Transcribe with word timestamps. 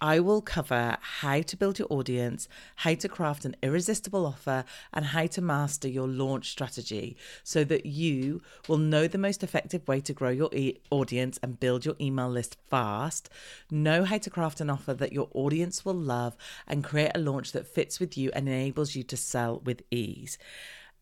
I 0.00 0.20
will 0.20 0.40
cover 0.40 0.96
how 1.00 1.42
to 1.42 1.56
build 1.56 1.78
your 1.78 1.88
audience, 1.90 2.48
how 2.76 2.94
to 2.94 3.08
craft 3.08 3.44
an 3.44 3.56
irresistible 3.62 4.26
offer, 4.26 4.64
and 4.92 5.06
how 5.06 5.26
to 5.26 5.42
master 5.42 5.88
your 5.88 6.06
launch 6.06 6.50
strategy 6.50 7.16
so 7.42 7.64
that 7.64 7.84
you 7.84 8.40
will 8.68 8.78
know 8.78 9.08
the 9.08 9.18
most 9.18 9.42
effective 9.42 9.86
way 9.88 10.00
to 10.02 10.12
grow 10.12 10.30
your 10.30 10.54
e- 10.54 10.78
audience 10.90 11.38
and 11.42 11.58
build 11.58 11.84
your 11.84 11.96
email 12.00 12.28
list 12.28 12.56
fast, 12.70 13.28
know 13.70 14.04
how 14.04 14.18
to 14.18 14.30
craft 14.30 14.60
an 14.60 14.70
offer 14.70 14.94
that 14.94 15.12
your 15.12 15.28
audience 15.34 15.84
will 15.84 15.94
love, 15.94 16.36
and 16.66 16.84
create 16.84 17.12
a 17.14 17.18
launch 17.18 17.50
that 17.52 17.66
fits 17.66 17.98
with 17.98 18.16
you 18.16 18.30
and 18.34 18.48
enables 18.48 18.94
you 18.94 19.02
to 19.02 19.16
sell 19.16 19.60
with 19.64 19.82
ease. 19.90 20.38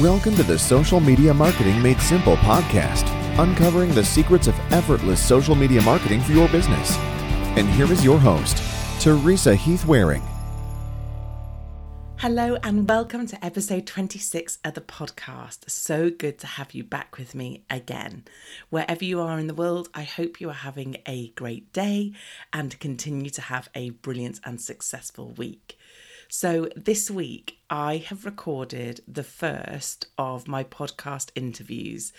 Welcome 0.00 0.34
to 0.34 0.42
the 0.42 0.58
Social 0.58 0.98
Media 0.98 1.32
Marketing 1.32 1.80
Made 1.80 2.00
Simple 2.00 2.34
podcast, 2.38 3.06
uncovering 3.38 3.94
the 3.94 4.04
secrets 4.04 4.48
of 4.48 4.58
effortless 4.72 5.24
social 5.24 5.54
media 5.54 5.80
marketing 5.82 6.20
for 6.20 6.32
your 6.32 6.48
business. 6.48 6.96
And 7.56 7.68
here 7.68 7.84
is 7.92 8.04
your 8.04 8.18
host, 8.18 8.60
Teresa 9.00 9.54
Heath 9.54 9.84
Wareing. 9.86 10.24
Hello 12.16 12.56
and 12.64 12.88
welcome 12.88 13.28
to 13.28 13.44
episode 13.44 13.86
26 13.86 14.58
of 14.64 14.74
the 14.74 14.80
podcast. 14.80 15.70
So 15.70 16.10
good 16.10 16.40
to 16.40 16.48
have 16.48 16.74
you 16.74 16.82
back 16.82 17.16
with 17.16 17.36
me 17.36 17.62
again. 17.70 18.24
Wherever 18.70 19.04
you 19.04 19.20
are 19.20 19.38
in 19.38 19.46
the 19.46 19.54
world, 19.54 19.90
I 19.94 20.02
hope 20.02 20.40
you 20.40 20.50
are 20.50 20.54
having 20.54 20.96
a 21.06 21.28
great 21.36 21.72
day 21.72 22.14
and 22.52 22.80
continue 22.80 23.30
to 23.30 23.42
have 23.42 23.68
a 23.76 23.90
brilliant 23.90 24.40
and 24.42 24.60
successful 24.60 25.30
week. 25.36 25.78
So, 26.36 26.68
this 26.74 27.12
week 27.12 27.60
I 27.70 27.98
have 28.08 28.24
recorded 28.24 29.02
the 29.06 29.22
first 29.22 30.08
of 30.18 30.48
my 30.48 30.64
podcast 30.64 31.30
interviews 31.36 32.12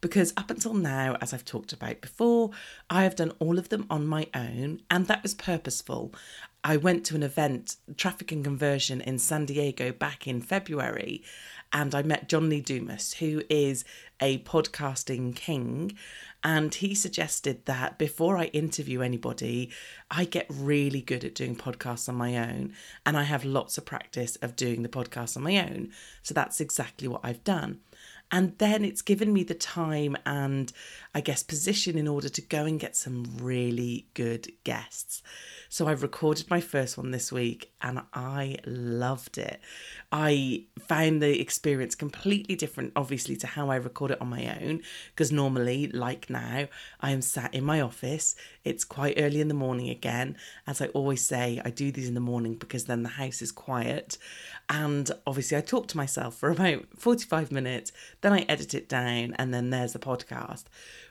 because 0.00 0.32
up 0.36 0.52
until 0.52 0.72
now, 0.72 1.16
as 1.20 1.34
I've 1.34 1.44
talked 1.44 1.72
about 1.72 2.00
before, 2.00 2.52
I 2.88 3.02
have 3.02 3.16
done 3.16 3.32
all 3.40 3.58
of 3.58 3.70
them 3.70 3.84
on 3.90 4.06
my 4.06 4.28
own, 4.36 4.82
and 4.88 5.08
that 5.08 5.24
was 5.24 5.34
purposeful. 5.34 6.14
I 6.62 6.76
went 6.76 7.04
to 7.06 7.16
an 7.16 7.24
event, 7.24 7.74
Traffic 7.96 8.30
and 8.30 8.44
Conversion, 8.44 9.00
in 9.00 9.18
San 9.18 9.46
Diego 9.46 9.90
back 9.90 10.28
in 10.28 10.42
February, 10.42 11.24
and 11.72 11.94
I 11.94 12.02
met 12.02 12.28
John 12.28 12.48
Lee 12.48 12.60
Dumas, 12.60 13.14
who 13.14 13.42
is 13.48 13.84
a 14.20 14.38
podcasting 14.40 15.34
king. 15.34 15.96
And 16.44 16.74
he 16.74 16.94
suggested 16.94 17.66
that 17.66 17.98
before 17.98 18.38
I 18.38 18.46
interview 18.46 19.00
anybody, 19.00 19.70
I 20.10 20.24
get 20.24 20.46
really 20.48 21.00
good 21.00 21.24
at 21.24 21.34
doing 21.34 21.56
podcasts 21.56 22.08
on 22.08 22.14
my 22.14 22.36
own. 22.36 22.72
And 23.04 23.16
I 23.16 23.24
have 23.24 23.44
lots 23.44 23.78
of 23.78 23.84
practice 23.84 24.36
of 24.36 24.54
doing 24.54 24.82
the 24.82 24.88
podcast 24.88 25.36
on 25.36 25.42
my 25.42 25.58
own. 25.58 25.90
So 26.22 26.34
that's 26.34 26.60
exactly 26.60 27.08
what 27.08 27.22
I've 27.24 27.42
done. 27.42 27.80
And 28.32 28.58
then 28.58 28.84
it's 28.84 29.02
given 29.02 29.32
me 29.32 29.44
the 29.44 29.54
time 29.54 30.16
and 30.26 30.72
I 31.14 31.20
guess 31.20 31.42
position 31.42 31.96
in 31.96 32.08
order 32.08 32.28
to 32.28 32.42
go 32.42 32.64
and 32.64 32.80
get 32.80 32.96
some 32.96 33.24
really 33.40 34.06
good 34.14 34.50
guests. 34.64 35.22
So 35.68 35.86
I've 35.86 36.02
recorded 36.02 36.50
my 36.50 36.60
first 36.60 36.96
one 36.96 37.10
this 37.10 37.30
week 37.30 37.72
and 37.82 38.02
I 38.12 38.56
loved 38.66 39.38
it. 39.38 39.60
I 40.10 40.64
found 40.78 41.22
the 41.22 41.40
experience 41.40 41.94
completely 41.94 42.56
different, 42.56 42.92
obviously, 42.96 43.36
to 43.36 43.46
how 43.46 43.70
I 43.70 43.76
record 43.76 44.10
it 44.10 44.20
on 44.20 44.28
my 44.28 44.58
own. 44.60 44.82
Because 45.10 45.30
normally, 45.30 45.88
like 45.88 46.30
now, 46.30 46.68
I 47.00 47.10
am 47.10 47.22
sat 47.22 47.54
in 47.54 47.64
my 47.64 47.80
office. 47.80 48.34
It's 48.64 48.84
quite 48.84 49.18
early 49.18 49.40
in 49.40 49.48
the 49.48 49.54
morning 49.54 49.88
again. 49.88 50.36
As 50.66 50.80
I 50.80 50.86
always 50.88 51.24
say, 51.24 51.60
I 51.64 51.70
do 51.70 51.92
these 51.92 52.08
in 52.08 52.14
the 52.14 52.20
morning 52.20 52.54
because 52.54 52.84
then 52.84 53.02
the 53.02 53.10
house 53.10 53.42
is 53.42 53.52
quiet. 53.52 54.18
And 54.68 55.10
obviously, 55.26 55.56
I 55.56 55.60
talk 55.60 55.86
to 55.88 55.96
myself 55.96 56.34
for 56.34 56.50
about 56.50 56.86
45 56.96 57.52
minutes, 57.52 57.92
then 58.20 58.32
I 58.32 58.44
edit 58.48 58.74
it 58.74 58.88
down, 58.88 59.34
and 59.38 59.54
then 59.54 59.70
there's 59.70 59.92
the 59.92 60.00
podcast. 60.00 60.64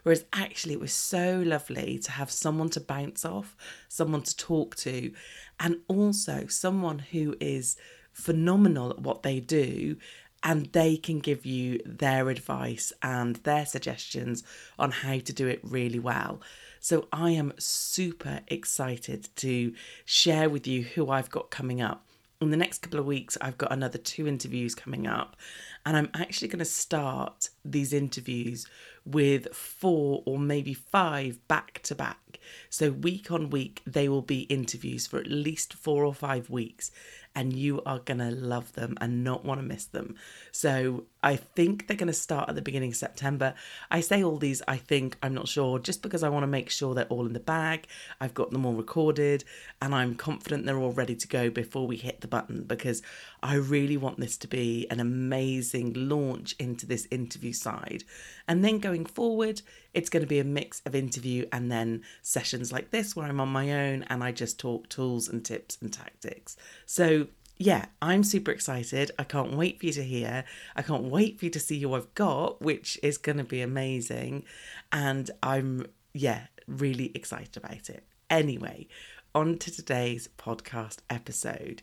Whereas 0.04 0.26
actually, 0.34 0.74
it 0.74 0.82
was 0.82 0.92
so 0.92 1.42
lovely 1.46 1.98
to 2.00 2.12
have 2.12 2.30
someone 2.30 2.70
to 2.72 2.82
bounce 2.82 3.24
off, 3.24 3.56
someone 3.88 4.24
to 4.24 4.36
talk 4.36 4.76
to, 4.78 5.12
and 5.60 5.78
also 5.88 6.48
someone 6.48 7.00
who 7.00 7.36
is 7.40 7.78
phenomenal 8.12 8.92
at 8.92 9.00
what 9.00 9.24
they 9.24 9.40
do 9.40 9.98
and 10.46 10.68
they 10.74 10.96
can 10.96 11.20
give 11.20 11.44
you 11.44 11.80
their 11.86 12.30
advice 12.30 12.94
and 13.02 13.38
their 13.38 13.66
suggestions 13.66 14.44
on 14.78 14.92
how 14.92 15.18
to 15.18 15.34
do 15.34 15.48
it 15.48 15.60
really 15.64 15.98
well. 15.98 16.40
So 16.80 17.08
I 17.12 17.32
am 17.32 17.52
super 17.58 18.42
excited 18.48 19.28
to 19.38 19.74
share 20.06 20.48
with 20.48 20.68
you 20.68 20.84
who 20.84 21.10
I've 21.10 21.32
got 21.32 21.50
coming 21.50 21.82
up. 21.82 22.06
In 22.46 22.52
the 22.52 22.58
next 22.58 22.84
couple 22.84 23.00
of 23.00 23.08
weeks, 23.08 23.40
I've 23.42 23.58
got 23.58 23.72
another 23.72 23.98
two 23.98 24.28
interviews 24.28 24.76
coming 24.76 25.08
up, 25.08 25.36
and 25.84 25.98
I'm 25.98 26.12
actually 26.14 26.48
going 26.48 26.60
to 26.60 26.66
start 26.66 27.50
these 27.66 27.92
interviews 27.92 28.68
with 29.04 29.52
four 29.52 30.22
or 30.28 30.38
maybe 30.38 30.76
five 30.76 31.40
back 31.48 31.82
to 31.86 31.96
back. 31.96 32.40
So, 32.70 32.92
week 32.92 33.32
on 33.32 33.50
week, 33.50 33.82
they 33.88 34.08
will 34.08 34.22
be 34.22 34.42
interviews 34.42 35.08
for 35.08 35.18
at 35.18 35.26
least 35.26 35.74
four 35.74 36.06
or 36.06 36.14
five 36.14 36.52
weeks 36.52 36.92
and 37.36 37.54
you 37.54 37.82
are 37.86 38.00
going 38.00 38.20
to 38.20 38.32
love 38.32 38.72
them 38.74 38.96
and 39.02 39.24
not 39.24 39.44
want 39.44 39.60
to 39.60 39.66
miss 39.66 39.86
them. 39.86 40.16
So 40.52 41.04
I 41.26 41.38
think 41.38 41.88
they're 41.88 41.98
going 41.98 42.06
to 42.06 42.14
start 42.14 42.50
at 42.50 42.56
the 42.56 42.62
beginning 42.62 42.92
of 42.92 42.96
September. 42.96 43.56
I 43.90 44.02
say 44.02 44.24
all 44.24 44.38
these, 44.38 44.62
I 44.68 44.78
think, 44.78 45.18
I'm 45.24 45.34
not 45.34 45.48
sure, 45.48 45.80
just 45.80 46.04
because 46.04 46.22
I 46.22 46.30
want 46.30 46.44
to 46.44 46.48
make 46.48 46.70
sure 46.70 46.94
they're 46.94 47.06
all 47.06 47.26
in 47.26 47.34
the 47.34 47.40
bag. 47.40 47.88
I've 48.22 48.36
got 48.36 48.52
them 48.52 48.64
all 48.64 48.76
recorded 48.76 49.44
and 49.82 49.96
I'm 49.96 50.14
confident 50.14 50.68
they're 50.68 50.78
all 50.78 50.92
ready 50.92 51.16
to 51.16 51.28
go 51.28 51.50
before 51.50 51.88
we 51.88 51.98
hit 51.98 52.22
the 52.22 52.28
button 52.28 52.62
because 52.66 53.02
I 53.42 53.56
really 53.56 53.98
want 53.98 54.20
this 54.20 54.38
to 54.38 54.48
be 54.48 54.86
an 54.92 55.00
amazing 55.00 55.94
launch 55.96 56.56
into 56.60 56.86
this 56.86 57.08
interview 57.10 57.54
side. 57.54 58.04
And 58.48 58.64
then 58.64 58.78
going 58.78 59.08
forward, 59.08 59.64
it's 59.96 60.12
going 60.12 60.22
to 60.22 60.28
be 60.28 60.40
a 60.40 60.44
mix 60.44 60.84
of 60.86 60.94
interview 60.94 61.48
and 61.52 61.72
then 61.72 62.04
sessions 62.22 62.72
like 62.72 62.92
this 62.92 63.16
where 63.16 63.26
I'm 63.26 63.40
on 63.42 63.50
my 63.50 63.72
own 63.72 64.04
and 64.04 64.24
I 64.24 64.32
just 64.32 64.60
talk 64.60 64.90
tools 64.90 65.28
and 65.28 65.44
tips 65.44 65.80
and 65.82 65.92
tactics. 65.92 66.56
So, 66.86 67.26
yeah, 67.58 67.86
I'm 68.02 68.24
super 68.24 68.52
excited. 68.52 69.12
I 69.18 69.24
can't 69.24 69.56
wait 69.56 69.80
for 69.80 69.86
you 69.86 69.94
to 69.94 70.04
hear. 70.04 70.44
I 70.76 70.82
can't 70.82 71.06
wait 71.06 71.40
for 71.40 71.46
you 71.46 71.52
to 71.52 71.60
see 71.60 71.80
who 71.80 71.94
I've 71.94 72.14
got, 72.14 72.62
which 72.62 73.00
is 73.02 73.18
going 73.18 73.38
to 73.38 73.44
be 73.44 73.62
amazing. 73.62 74.44
And 74.92 75.32
I'm, 75.42 75.86
yeah, 76.14 76.48
really 76.68 77.12
excited 77.16 77.56
about 77.56 77.90
it. 77.90 78.04
Anyway, 78.30 78.88
on 79.34 79.58
to 79.60 79.72
today's 79.72 80.28
podcast 80.38 80.98
episode. 81.10 81.82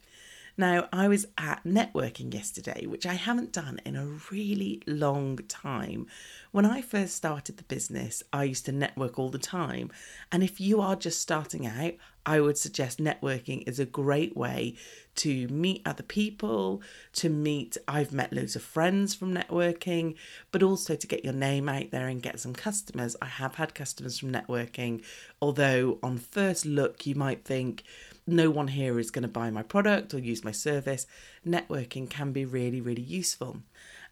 Now, 0.57 0.89
I 0.93 1.09
was 1.09 1.27
at 1.39 1.65
networking 1.65 2.33
yesterday, 2.33 2.85
which 2.87 3.07
I 3.07 3.15
haven't 3.15 3.53
done 3.53 3.81
in 3.87 3.97
a 3.97 4.07
really 4.31 4.83
long 4.87 5.39
time. 5.49 6.07
When 6.51 6.67
I 6.67 6.83
first 6.83 7.17
started 7.17 7.57
the 7.57 7.63
business, 7.65 8.23
I 8.33 8.45
used 8.45 8.67
to 8.67 8.73
network 8.73 9.19
all 9.19 9.31
the 9.31 9.39
time. 9.39 9.91
And 10.31 10.43
if 10.43 10.61
you 10.61 10.83
are 10.83 10.95
just 10.95 11.23
starting 11.23 11.67
out, 11.67 11.95
I 12.25 12.41
would 12.41 12.59
suggest 12.59 12.99
networking 12.99 13.67
is 13.67 13.81
a 13.81 13.87
great 13.87 14.37
way 14.37 14.77
to 15.17 15.49
meet 15.49 15.83
other 15.85 16.03
people, 16.03 16.83
to 17.15 17.29
meet, 17.29 17.77
I've 17.89 18.13
met 18.13 18.33
loads 18.33 18.55
of 18.55 18.63
friends 18.63 19.15
from 19.15 19.35
networking, 19.35 20.15
but 20.53 20.63
also 20.63 20.95
to 20.95 21.07
get 21.07 21.25
your 21.25 21.33
name 21.33 21.69
out 21.69 21.91
there 21.91 22.07
and 22.07 22.23
get 22.23 22.39
some 22.39 22.53
customers. 22.53 23.17
I 23.21 23.27
have 23.27 23.57
had 23.57 23.75
customers 23.75 24.19
from 24.19 24.33
networking, 24.33 25.03
although 25.41 25.99
on 26.03 26.19
first 26.19 26.65
look, 26.65 27.07
you 27.07 27.15
might 27.15 27.45
think, 27.45 27.83
no 28.27 28.51
one 28.51 28.69
here 28.69 28.99
is 28.99 29.11
going 29.11 29.23
to 29.23 29.29
buy 29.29 29.51
my 29.51 29.63
product 29.63 30.15
or 30.15 30.19
use 30.19 30.45
my 30.45 30.53
service. 30.53 31.07
Networking 31.47 32.09
can 32.09 32.33
be 32.33 32.45
really, 32.45 32.81
really 32.81 33.03
useful. 33.03 33.59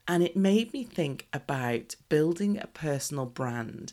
And 0.08 0.22
it 0.22 0.36
made 0.36 0.72
me 0.72 0.82
think 0.82 1.28
about 1.32 1.94
building 2.08 2.58
a 2.58 2.66
personal 2.66 3.26
brand 3.26 3.92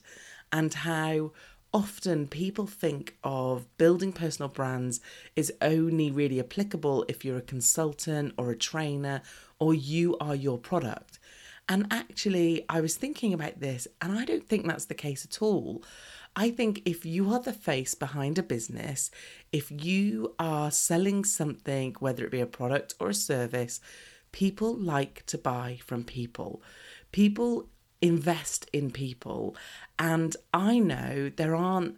and 0.51 0.73
how 0.73 1.31
often 1.73 2.27
people 2.27 2.65
think 2.65 3.15
of 3.23 3.65
building 3.77 4.11
personal 4.11 4.49
brands 4.49 4.99
is 5.35 5.53
only 5.61 6.09
really 6.09 6.39
applicable 6.39 7.05
if 7.07 7.23
you're 7.23 7.37
a 7.37 7.41
consultant 7.41 8.33
or 8.37 8.49
a 8.49 8.57
trainer 8.57 9.21
or 9.59 9.73
you 9.73 10.17
are 10.19 10.35
your 10.35 10.57
product. 10.57 11.19
And 11.69 11.85
actually, 11.91 12.65
I 12.69 12.79
was 12.79 12.95
thinking 12.95 13.33
about 13.33 13.59
this, 13.59 13.87
and 14.01 14.17
I 14.17 14.23
don't 14.23 14.47
think 14.47 14.65
that's 14.65 14.85
the 14.85 14.93
case 14.93 15.25
at 15.25 15.41
all. 15.41 15.83
I 16.37 16.51
think 16.51 16.83
if 16.85 17.03
you 17.03 17.33
are 17.33 17.39
the 17.39 17.51
face 17.51 17.95
behind 17.95 18.37
a 18.37 18.43
business, 18.43 19.09
if 19.51 19.71
you 19.71 20.35
are 20.37 20.69
selling 20.69 21.25
something, 21.25 21.95
whether 21.99 22.23
it 22.23 22.31
be 22.31 22.41
a 22.41 22.45
product 22.45 22.93
or 22.99 23.09
a 23.09 23.13
service, 23.15 23.81
people 24.31 24.75
like 24.75 25.25
to 25.25 25.39
buy 25.39 25.79
from 25.83 26.03
people. 26.03 26.61
People 27.11 27.69
invest 28.03 28.69
in 28.71 28.91
people. 28.91 29.57
And 29.97 30.37
I 30.53 30.77
know 30.77 31.31
there 31.35 31.55
aren't, 31.55 31.97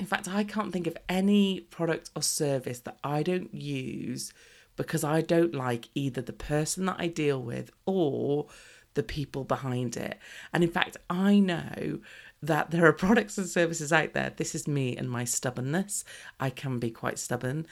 in 0.00 0.06
fact, 0.06 0.28
I 0.28 0.44
can't 0.44 0.72
think 0.72 0.86
of 0.86 0.96
any 1.06 1.60
product 1.60 2.08
or 2.16 2.22
service 2.22 2.80
that 2.80 2.96
I 3.04 3.22
don't 3.22 3.54
use 3.54 4.32
because 4.76 5.04
I 5.04 5.20
don't 5.20 5.54
like 5.54 5.90
either 5.94 6.22
the 6.22 6.32
person 6.32 6.86
that 6.86 6.96
I 6.98 7.08
deal 7.08 7.42
with 7.42 7.70
or 7.84 8.46
the 8.94 9.02
people 9.02 9.44
behind 9.44 9.96
it. 9.98 10.18
And 10.54 10.64
in 10.64 10.70
fact, 10.70 10.96
I 11.10 11.38
know 11.38 11.98
that 12.46 12.70
there 12.70 12.86
are 12.86 12.92
products 12.92 13.38
and 13.38 13.48
services 13.48 13.92
out 13.92 14.12
there. 14.12 14.32
This 14.36 14.54
is 14.54 14.68
me 14.68 14.96
and 14.96 15.10
my 15.10 15.24
stubbornness. 15.24 16.04
I 16.38 16.50
can 16.50 16.78
be 16.78 16.90
quite 16.90 17.18
stubborn, 17.18 17.66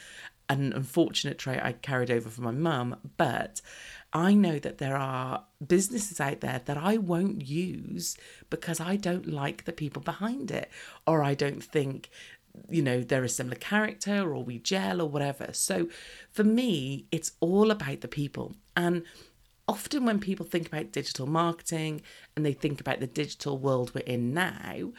an 0.49 0.73
unfortunate 0.73 1.39
trait 1.39 1.61
I 1.63 1.73
carried 1.73 2.11
over 2.11 2.29
from 2.29 2.45
my 2.45 2.51
mum, 2.51 2.97
but 3.17 3.61
I 4.13 4.35
know 4.35 4.59
that 4.59 4.79
there 4.79 4.97
are 4.97 5.45
businesses 5.67 6.21
out 6.21 6.41
there 6.41 6.61
that 6.65 6.77
I 6.77 6.99
won't 6.99 7.47
use 7.47 8.17
because 8.51 8.81
I 8.81 8.97
don't 8.97 9.27
like 9.27 9.65
the 9.65 9.73
people 9.73 10.03
behind 10.03 10.51
it, 10.51 10.71
or 11.07 11.23
I 11.23 11.35
don't 11.35 11.63
think, 11.63 12.11
you 12.69 12.83
know, 12.83 13.01
they're 13.03 13.25
a 13.25 13.29
similar 13.29 13.57
character, 13.57 14.35
or 14.35 14.45
we 14.45 14.59
gel, 14.59 15.01
or 15.01 15.09
whatever. 15.09 15.49
So 15.53 15.89
for 16.31 16.45
me, 16.45 17.07
it's 17.11 17.33
all 17.41 17.71
about 17.71 18.03
the 18.03 18.09
people. 18.09 18.55
And 18.77 19.05
often 19.69 20.05
when 20.05 20.19
people 20.19 20.47
think 20.47 20.67
about 20.67 20.93
digital 20.93 21.27
marketing 21.27 22.03
and 22.37 22.45
they 22.45 22.53
think 22.53 22.81
about 22.81 23.01
the 23.01 23.07
digital 23.07 23.59
world 23.59 23.93
we're 23.95 24.01
in 24.01 24.35
now, 24.35 24.93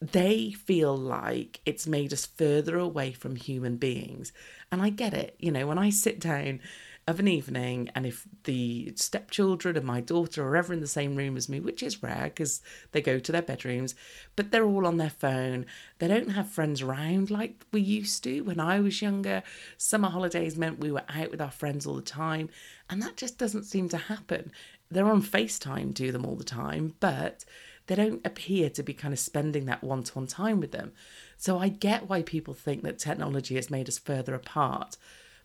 they 0.00 0.52
feel 0.52 0.96
like 0.96 1.60
it's 1.64 1.86
made 1.86 2.12
us 2.12 2.26
further 2.26 2.78
away 2.78 3.12
from 3.12 3.36
human 3.36 3.76
beings. 3.76 4.32
And 4.70 4.82
I 4.82 4.90
get 4.90 5.14
it. 5.14 5.36
You 5.38 5.50
know, 5.50 5.66
when 5.66 5.78
I 5.78 5.90
sit 5.90 6.20
down 6.20 6.60
of 7.06 7.20
an 7.20 7.28
evening, 7.28 7.88
and 7.94 8.04
if 8.04 8.26
the 8.44 8.92
stepchildren 8.96 9.76
and 9.76 9.86
my 9.86 10.00
daughter 10.00 10.44
are 10.46 10.56
ever 10.56 10.72
in 10.72 10.80
the 10.80 10.88
same 10.88 11.14
room 11.14 11.36
as 11.36 11.48
me, 11.48 11.60
which 11.60 11.82
is 11.82 12.02
rare 12.02 12.24
because 12.24 12.60
they 12.90 13.00
go 13.00 13.20
to 13.20 13.30
their 13.30 13.42
bedrooms, 13.42 13.94
but 14.34 14.50
they're 14.50 14.64
all 14.64 14.86
on 14.86 14.96
their 14.96 15.10
phone. 15.10 15.66
They 16.00 16.08
don't 16.08 16.30
have 16.30 16.50
friends 16.50 16.82
around 16.82 17.30
like 17.30 17.64
we 17.70 17.80
used 17.80 18.24
to 18.24 18.40
when 18.40 18.58
I 18.58 18.80
was 18.80 19.00
younger. 19.00 19.44
Summer 19.76 20.08
holidays 20.08 20.56
meant 20.56 20.80
we 20.80 20.90
were 20.90 21.04
out 21.08 21.30
with 21.30 21.40
our 21.40 21.50
friends 21.50 21.86
all 21.86 21.94
the 21.94 22.02
time, 22.02 22.48
and 22.90 23.00
that 23.02 23.16
just 23.16 23.38
doesn't 23.38 23.64
seem 23.64 23.88
to 23.90 23.96
happen. 23.96 24.50
They're 24.90 25.10
on 25.10 25.22
FaceTime 25.22 25.94
to 25.96 26.10
them 26.10 26.26
all 26.26 26.36
the 26.36 26.44
time, 26.44 26.94
but 26.98 27.44
they 27.86 27.94
don't 27.94 28.26
appear 28.26 28.68
to 28.70 28.82
be 28.82 28.94
kind 28.94 29.14
of 29.14 29.20
spending 29.20 29.66
that 29.66 29.84
one 29.84 30.02
to 30.02 30.14
one 30.14 30.26
time 30.26 30.58
with 30.58 30.72
them. 30.72 30.92
So 31.36 31.58
I 31.58 31.68
get 31.68 32.08
why 32.08 32.22
people 32.22 32.54
think 32.54 32.82
that 32.82 32.98
technology 32.98 33.54
has 33.54 33.70
made 33.70 33.88
us 33.88 33.98
further 33.98 34.34
apart. 34.34 34.96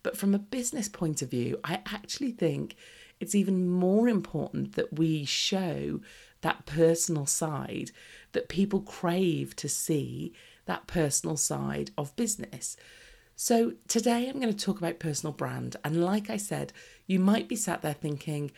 But 0.04 0.18
from 0.18 0.34
a 0.34 0.40
business 0.40 0.90
point 0.90 1.22
of 1.22 1.30
view, 1.30 1.60
I 1.64 1.80
actually 1.86 2.32
think 2.32 2.76
it's 3.20 3.36
even 3.36 3.70
more 3.70 4.10
important 4.10 4.74
that 4.76 4.98
we 4.98 5.26
show 5.26 6.02
that 6.42 6.66
personal 6.66 7.28
side, 7.28 7.92
that 8.32 8.50
people 8.50 8.82
crave 8.82 9.56
to 9.58 9.70
see 9.70 10.34
that 10.66 10.88
personal 10.88 11.38
side 11.38 11.92
of 11.98 12.16
business. 12.16 12.76
So, 13.36 13.74
today 13.88 14.28
I'm 14.28 14.40
going 14.40 14.54
to 14.54 14.66
talk 14.66 14.78
about 14.78 15.00
personal 15.00 15.34
brand. 15.34 15.76
And 15.84 16.04
like 16.04 16.30
I 16.30 16.38
said, 16.38 16.74
you 17.08 17.20
might 17.20 17.48
be 17.48 17.56
sat 17.56 17.82
there 17.82 17.94
thinking, 17.94 18.52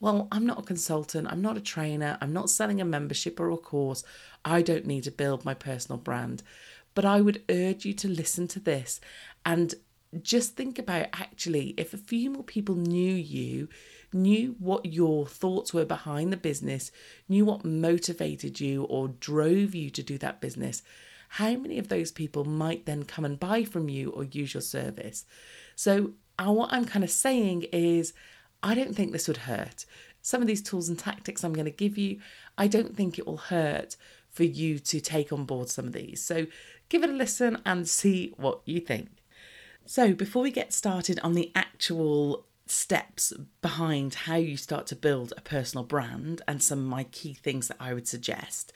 well, 0.00 0.28
I'm 0.32 0.46
not 0.46 0.58
a 0.58 0.62
consultant, 0.62 1.28
I'm 1.30 1.42
not 1.42 1.58
a 1.58 1.62
trainer, 1.62 2.16
I'm 2.20 2.32
not 2.32 2.48
selling 2.48 2.80
a 2.80 2.86
membership 2.86 3.38
or 3.38 3.50
a 3.50 3.58
course. 3.58 4.02
I 4.44 4.62
don't 4.62 4.86
need 4.86 5.04
to 5.04 5.10
build 5.10 5.44
my 5.44 5.52
personal 5.52 5.98
brand. 5.98 6.42
But 6.94 7.04
I 7.04 7.20
would 7.20 7.42
urge 7.50 7.84
you 7.84 7.92
to 7.94 8.08
listen 8.08 8.48
to 8.48 8.60
this 8.60 9.00
and 9.44 9.74
just 10.22 10.56
think 10.56 10.78
about 10.78 11.06
actually 11.12 11.74
if 11.76 11.94
a 11.94 11.98
few 11.98 12.30
more 12.30 12.42
people 12.42 12.74
knew 12.74 13.14
you, 13.14 13.68
knew 14.12 14.56
what 14.58 14.86
your 14.86 15.26
thoughts 15.26 15.72
were 15.72 15.84
behind 15.84 16.32
the 16.32 16.36
business, 16.36 16.90
knew 17.28 17.44
what 17.44 17.64
motivated 17.64 18.60
you 18.60 18.84
or 18.84 19.08
drove 19.08 19.74
you 19.74 19.90
to 19.90 20.02
do 20.02 20.18
that 20.18 20.40
business, 20.40 20.82
how 21.34 21.54
many 21.54 21.78
of 21.78 21.88
those 21.88 22.10
people 22.10 22.44
might 22.44 22.86
then 22.86 23.04
come 23.04 23.24
and 23.24 23.38
buy 23.38 23.62
from 23.62 23.88
you 23.88 24.10
or 24.10 24.24
use 24.24 24.52
your 24.52 24.60
service? 24.60 25.24
So, 25.76 26.14
uh, 26.38 26.50
what 26.50 26.72
I'm 26.72 26.86
kind 26.86 27.04
of 27.04 27.10
saying 27.10 27.66
is, 27.72 28.12
I 28.62 28.74
don't 28.74 28.96
think 28.96 29.12
this 29.12 29.28
would 29.28 29.36
hurt. 29.36 29.84
Some 30.22 30.42
of 30.42 30.48
these 30.48 30.62
tools 30.62 30.88
and 30.88 30.98
tactics 30.98 31.44
I'm 31.44 31.52
going 31.52 31.66
to 31.66 31.70
give 31.70 31.96
you, 31.96 32.18
I 32.58 32.66
don't 32.66 32.96
think 32.96 33.18
it 33.18 33.26
will 33.26 33.36
hurt 33.36 33.96
for 34.28 34.42
you 34.42 34.78
to 34.80 35.00
take 35.00 35.32
on 35.32 35.44
board 35.44 35.68
some 35.68 35.86
of 35.86 35.92
these. 35.92 36.20
So, 36.20 36.46
give 36.88 37.04
it 37.04 37.10
a 37.10 37.12
listen 37.12 37.62
and 37.64 37.88
see 37.88 38.34
what 38.36 38.62
you 38.64 38.80
think. 38.80 39.19
So, 39.86 40.12
before 40.12 40.42
we 40.42 40.50
get 40.50 40.72
started 40.72 41.18
on 41.20 41.34
the 41.34 41.50
actual 41.54 42.46
steps 42.66 43.32
behind 43.60 44.14
how 44.14 44.36
you 44.36 44.56
start 44.56 44.86
to 44.86 44.96
build 44.96 45.32
a 45.36 45.40
personal 45.40 45.84
brand 45.84 46.42
and 46.46 46.62
some 46.62 46.78
of 46.78 46.84
my 46.84 47.04
key 47.04 47.34
things 47.34 47.68
that 47.68 47.76
I 47.80 47.92
would 47.94 48.06
suggest, 48.06 48.72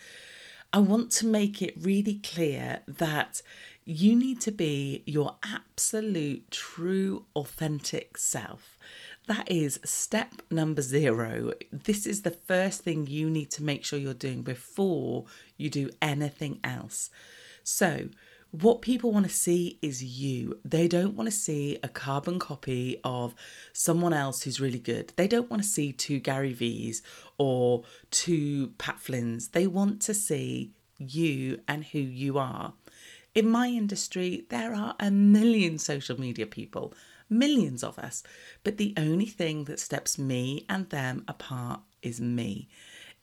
I 0.73 0.79
want 0.81 1.13
to 1.13 1.27
make 1.27 1.63
it 1.63 1.75
really 1.81 2.15
clear 2.15 2.81
that 2.89 3.43
you 3.85 4.17
need 4.17 4.41
to 4.41 4.51
be 4.51 5.05
your 5.07 5.37
absolute, 5.45 6.51
true, 6.51 7.27
authentic 7.37 8.17
self. 8.17 8.79
That 9.27 9.51
is 9.51 9.79
step 9.85 10.43
number 10.51 10.83
zero. 10.83 11.53
This 11.71 12.07
is 12.07 12.23
the 12.23 12.31
first 12.31 12.83
thing 12.83 13.07
you 13.07 13.31
need 13.31 13.51
to 13.53 13.63
make 13.63 13.85
sure 13.85 13.99
you're 13.99 14.15
doing 14.15 14.43
before 14.43 15.27
you 15.57 15.71
do 15.71 15.91
anything 16.03 16.61
else. 16.65 17.11
So, 17.63 18.09
what 18.63 18.83
people 18.83 19.11
want 19.11 19.27
to 19.27 19.33
see 19.33 19.79
is 19.83 20.05
you. 20.05 20.61
They 20.65 20.87
don't 20.87 21.17
want 21.17 21.27
to 21.27 21.37
see 21.37 21.77
a 21.83 21.89
carbon 21.89 22.39
copy 22.39 23.01
of 23.03 23.35
someone 23.73 24.13
else 24.13 24.43
who's 24.43 24.61
really 24.61 24.79
good. 24.79 25.13
They 25.17 25.27
don't 25.27 25.51
want 25.51 25.65
to 25.65 25.69
see 25.69 25.93
two 25.93 26.21
Gary 26.21 26.53
V's 26.53 27.03
or 27.37 27.83
two 28.13 28.69
Pat 28.79 29.01
Flynn's. 29.01 29.49
They 29.49 29.67
want 29.67 30.01
to 30.03 30.15
see 30.15 30.71
you 30.99 31.63
and 31.67 31.85
who 31.85 31.99
you 31.99 32.39
are. 32.39 32.75
In 33.35 33.49
my 33.49 33.67
industry, 33.67 34.45
there 34.51 34.73
are 34.73 34.95
a 35.01 35.11
million 35.11 35.77
social 35.79 36.21
media 36.21 36.47
people, 36.47 36.95
millions 37.29 37.83
of 37.83 37.99
us, 37.99 38.23
but 38.63 38.77
the 38.77 38.95
only 38.97 39.27
thing 39.27 39.65
that 39.65 39.81
steps 39.81 40.17
me 40.17 40.65
and 40.69 40.89
them 40.91 41.25
apart 41.27 41.81
is 42.03 42.21
me 42.21 42.69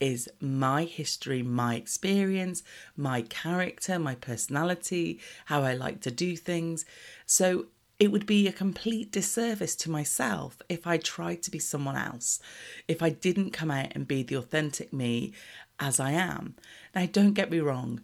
is 0.02 0.28
my 0.42 0.84
history, 0.84 1.44
my 1.44 1.76
experience, 1.76 2.64
my 2.98 3.22
character, 3.22 4.00
my 4.00 4.16
personality, 4.16 5.20
how 5.46 5.62
I 5.62 5.74
like 5.74 6.02
to 6.02 6.12
do 6.12 6.36
things. 6.36 6.84
So 7.26 7.68
it 8.00 8.12
would 8.12 8.26
be 8.26 8.48
a 8.48 8.52
complete 8.52 9.12
disservice 9.12 9.76
to 9.76 9.92
myself 9.92 10.60
if 10.68 10.88
I 10.88 10.98
tried 10.98 11.44
to 11.44 11.52
be 11.52 11.60
someone 11.60 11.96
else, 11.96 12.40
if 12.88 13.04
I 13.04 13.12
didn't 13.12 13.52
come 13.52 13.70
out 13.70 13.92
and 13.94 14.08
be 14.08 14.24
the 14.24 14.38
authentic 14.38 14.92
me 14.92 15.34
as 15.80 16.00
I 16.00 16.12
am. 16.12 16.56
Now, 16.96 17.06
don't 17.06 17.34
get 17.34 17.52
me 17.52 17.60
wrong, 17.60 18.02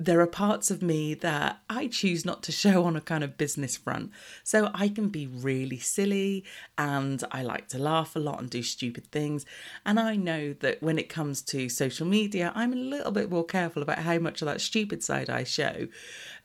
there 0.00 0.20
are 0.20 0.28
parts 0.28 0.70
of 0.70 0.80
me 0.80 1.12
that 1.14 1.60
I 1.68 1.88
choose 1.88 2.24
not 2.24 2.44
to 2.44 2.52
show 2.52 2.84
on 2.84 2.94
a 2.94 3.00
kind 3.00 3.24
of 3.24 3.36
business 3.36 3.76
front. 3.76 4.12
So 4.44 4.70
I 4.72 4.88
can 4.88 5.08
be 5.08 5.26
really 5.26 5.78
silly 5.78 6.44
and 6.76 7.22
I 7.32 7.42
like 7.42 7.68
to 7.68 7.78
laugh 7.78 8.14
a 8.14 8.20
lot 8.20 8.40
and 8.40 8.48
do 8.48 8.62
stupid 8.62 9.10
things. 9.10 9.44
And 9.84 9.98
I 9.98 10.14
know 10.14 10.52
that 10.60 10.80
when 10.80 10.98
it 10.98 11.08
comes 11.08 11.42
to 11.42 11.68
social 11.68 12.06
media, 12.06 12.52
I'm 12.54 12.72
a 12.72 12.76
little 12.76 13.10
bit 13.10 13.28
more 13.28 13.44
careful 13.44 13.82
about 13.82 13.98
how 13.98 14.18
much 14.18 14.40
of 14.40 14.46
that 14.46 14.60
stupid 14.60 15.02
side 15.02 15.28
I 15.28 15.42
show. 15.42 15.88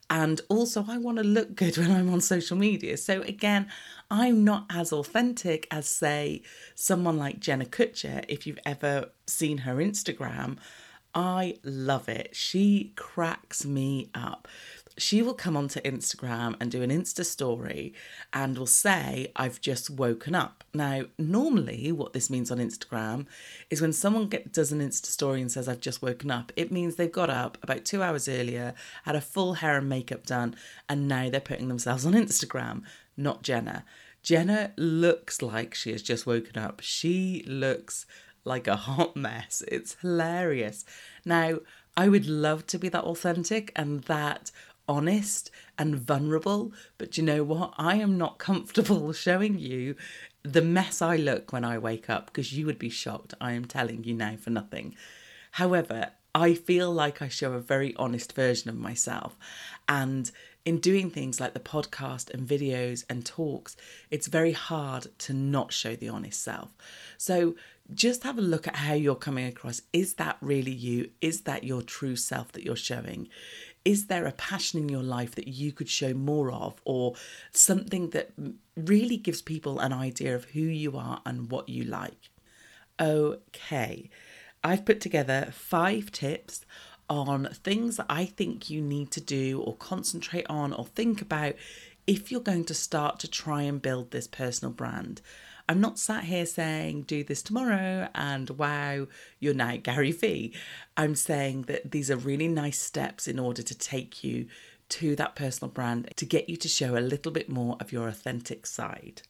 And 0.09 0.41
also, 0.49 0.85
I 0.87 0.97
want 0.97 1.17
to 1.19 1.23
look 1.23 1.55
good 1.55 1.77
when 1.77 1.91
I'm 1.91 2.11
on 2.11 2.21
social 2.21 2.57
media. 2.57 2.97
So, 2.97 3.21
again, 3.21 3.67
I'm 4.11 4.43
not 4.43 4.65
as 4.69 4.91
authentic 4.91 5.65
as, 5.71 5.87
say, 5.87 6.41
someone 6.75 7.17
like 7.17 7.39
Jenna 7.39 7.65
Kutcher. 7.65 8.25
If 8.27 8.45
you've 8.45 8.59
ever 8.65 9.11
seen 9.27 9.59
her 9.59 9.75
Instagram, 9.77 10.57
I 11.15 11.57
love 11.63 12.09
it. 12.09 12.35
She 12.35 12.93
cracks 12.95 13.65
me 13.65 14.09
up 14.15 14.47
she 14.97 15.21
will 15.21 15.33
come 15.33 15.57
onto 15.57 15.81
Instagram 15.81 16.55
and 16.59 16.69
do 16.69 16.81
an 16.81 16.91
Insta 16.91 17.25
story 17.25 17.93
and 18.31 18.57
will 18.57 18.67
say, 18.67 19.31
I've 19.35 19.59
just 19.59 19.89
woken 19.89 20.35
up. 20.35 20.63
Now, 20.73 21.05
normally, 21.17 21.91
what 21.91 22.13
this 22.13 22.29
means 22.29 22.51
on 22.51 22.59
Instagram 22.59 23.25
is 23.69 23.81
when 23.81 23.93
someone 23.93 24.27
get, 24.27 24.53
does 24.53 24.71
an 24.71 24.81
Insta 24.81 25.07
story 25.07 25.41
and 25.41 25.51
says, 25.51 25.67
I've 25.67 25.79
just 25.79 26.01
woken 26.01 26.29
up, 26.29 26.51
it 26.55 26.71
means 26.71 26.95
they've 26.95 27.11
got 27.11 27.29
up 27.29 27.57
about 27.63 27.85
two 27.85 28.03
hours 28.03 28.27
earlier, 28.27 28.73
had 29.03 29.15
a 29.15 29.21
full 29.21 29.55
hair 29.55 29.77
and 29.77 29.89
makeup 29.89 30.25
done, 30.25 30.55
and 30.87 31.07
now 31.07 31.29
they're 31.29 31.39
putting 31.39 31.67
themselves 31.67 32.05
on 32.05 32.13
Instagram, 32.13 32.83
not 33.17 33.43
Jenna. 33.43 33.85
Jenna 34.21 34.71
looks 34.77 35.41
like 35.41 35.73
she 35.73 35.91
has 35.91 36.01
just 36.01 36.25
woken 36.25 36.57
up. 36.57 36.79
She 36.81 37.43
looks 37.45 38.05
like 38.45 38.67
a 38.67 38.75
hot 38.75 39.15
mess. 39.15 39.63
It's 39.67 39.95
hilarious. 40.01 40.85
Now, 41.25 41.59
I 41.95 42.09
would 42.09 42.27
love 42.27 42.65
to 42.67 42.79
be 42.79 42.89
that 42.89 43.03
authentic 43.03 43.71
and 43.75 44.03
that 44.03 44.51
honest 44.87 45.51
and 45.77 45.95
vulnerable. 45.95 46.73
But 46.97 47.17
you 47.17 47.23
know 47.23 47.43
what? 47.43 47.73
I 47.77 47.95
am 47.95 48.17
not 48.17 48.39
comfortable 48.39 49.13
showing 49.13 49.59
you 49.59 49.95
the 50.43 50.61
mess 50.61 51.01
I 51.01 51.15
look 51.15 51.53
when 51.53 51.63
I 51.63 51.77
wake 51.77 52.09
up 52.09 52.27
because 52.27 52.53
you 52.53 52.65
would 52.65 52.79
be 52.79 52.89
shocked. 52.89 53.33
I 53.39 53.53
am 53.53 53.65
telling 53.65 54.03
you 54.03 54.13
now 54.13 54.35
for 54.35 54.49
nothing. 54.49 54.95
However, 55.51 56.11
I 56.35 56.55
feel 56.55 56.91
like 56.91 57.21
I 57.21 57.27
show 57.27 57.53
a 57.53 57.59
very 57.59 57.95
honest 57.95 58.33
version 58.33 58.69
of 58.69 58.75
myself. 58.75 59.37
And 59.87 60.31
in 60.65 60.79
doing 60.79 61.09
things 61.09 61.39
like 61.39 61.53
the 61.53 61.59
podcast 61.59 62.33
and 62.33 62.47
videos 62.47 63.03
and 63.09 63.25
talks, 63.25 63.77
it's 64.09 64.27
very 64.27 64.53
hard 64.53 65.07
to 65.19 65.33
not 65.33 65.71
show 65.71 65.95
the 65.95 66.09
honest 66.09 66.41
self. 66.41 66.69
So 67.17 67.55
just 67.93 68.23
have 68.23 68.37
a 68.37 68.41
look 68.41 68.67
at 68.67 68.77
how 68.77 68.93
you're 68.93 69.15
coming 69.15 69.45
across. 69.45 69.81
Is 69.91 70.15
that 70.15 70.37
really 70.41 70.71
you? 70.71 71.09
Is 71.21 71.41
that 71.41 71.63
your 71.63 71.81
true 71.81 72.15
self 72.15 72.51
that 72.53 72.63
you're 72.63 72.75
showing? 72.75 73.27
is 73.85 74.07
there 74.07 74.25
a 74.25 74.31
passion 74.31 74.79
in 74.79 74.89
your 74.89 75.03
life 75.03 75.35
that 75.35 75.47
you 75.47 75.71
could 75.71 75.89
show 75.89 76.13
more 76.13 76.51
of, 76.51 76.81
or 76.85 77.15
something 77.51 78.11
that 78.11 78.31
really 78.75 79.17
gives 79.17 79.41
people 79.41 79.79
an 79.79 79.91
idea 79.91 80.35
of 80.35 80.45
who 80.45 80.61
you 80.61 80.97
are 80.97 81.21
and 81.25 81.51
what 81.51 81.67
you 81.67 81.83
like? 81.83 82.29
Okay, 82.99 84.09
I've 84.63 84.85
put 84.85 85.01
together 85.01 85.49
five 85.51 86.11
tips 86.11 86.65
on 87.09 87.49
things 87.51 87.97
that 87.97 88.05
I 88.09 88.25
think 88.25 88.69
you 88.69 88.81
need 88.81 89.11
to 89.11 89.21
do 89.21 89.61
or 89.61 89.75
concentrate 89.75 90.45
on 90.49 90.71
or 90.71 90.85
think 90.85 91.21
about 91.21 91.55
if 92.07 92.31
you're 92.31 92.41
going 92.41 92.65
to 92.65 92.73
start 92.73 93.19
to 93.19 93.27
try 93.27 93.63
and 93.63 93.81
build 93.81 94.11
this 94.11 94.27
personal 94.27 94.73
brand. 94.73 95.21
I'm 95.67 95.79
not 95.79 95.97
sat 95.97 96.25
here 96.25 96.45
saying, 96.45 97.03
do 97.03 97.23
this 97.23 97.41
tomorrow 97.41 98.09
and 98.13 98.49
wow, 98.51 99.07
you're 99.39 99.53
now 99.53 99.77
Gary 99.77 100.11
Vee. 100.11 100.53
I'm 100.97 101.15
saying 101.15 101.63
that 101.63 101.91
these 101.91 102.11
are 102.11 102.17
really 102.17 102.47
nice 102.47 102.79
steps 102.79 103.27
in 103.27 103.39
order 103.39 103.61
to 103.63 103.77
take 103.77 104.23
you 104.23 104.47
to 104.89 105.15
that 105.15 105.35
personal 105.35 105.71
brand 105.71 106.11
to 106.17 106.25
get 106.25 106.49
you 106.49 106.57
to 106.57 106.67
show 106.67 106.97
a 106.97 106.99
little 106.99 107.31
bit 107.31 107.49
more 107.49 107.77
of 107.79 107.91
your 107.91 108.07
authentic 108.07 108.65
side. 108.65 109.21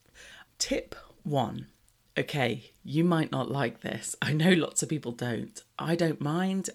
Tip 0.58 0.96
one. 1.24 1.68
Okay, 2.18 2.72
you 2.84 3.04
might 3.04 3.32
not 3.32 3.50
like 3.50 3.82
this. 3.82 4.16
I 4.22 4.34
know 4.34 4.52
lots 4.52 4.84
of 4.84 4.90
people 4.90 5.14
don't. 5.14 5.62
I 5.80 5.96
don't 5.96 6.22
mind, 6.22 6.70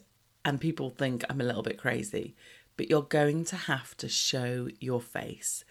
and 0.44 0.60
people 0.60 0.90
think 0.90 1.24
I'm 1.28 1.40
a 1.40 1.44
little 1.44 1.62
bit 1.62 1.78
crazy, 1.78 2.34
but 2.76 2.90
you're 2.90 3.02
going 3.02 3.44
to 3.46 3.56
have 3.56 3.96
to 3.98 4.08
show 4.08 4.68
your 4.80 5.00
face. 5.00 5.64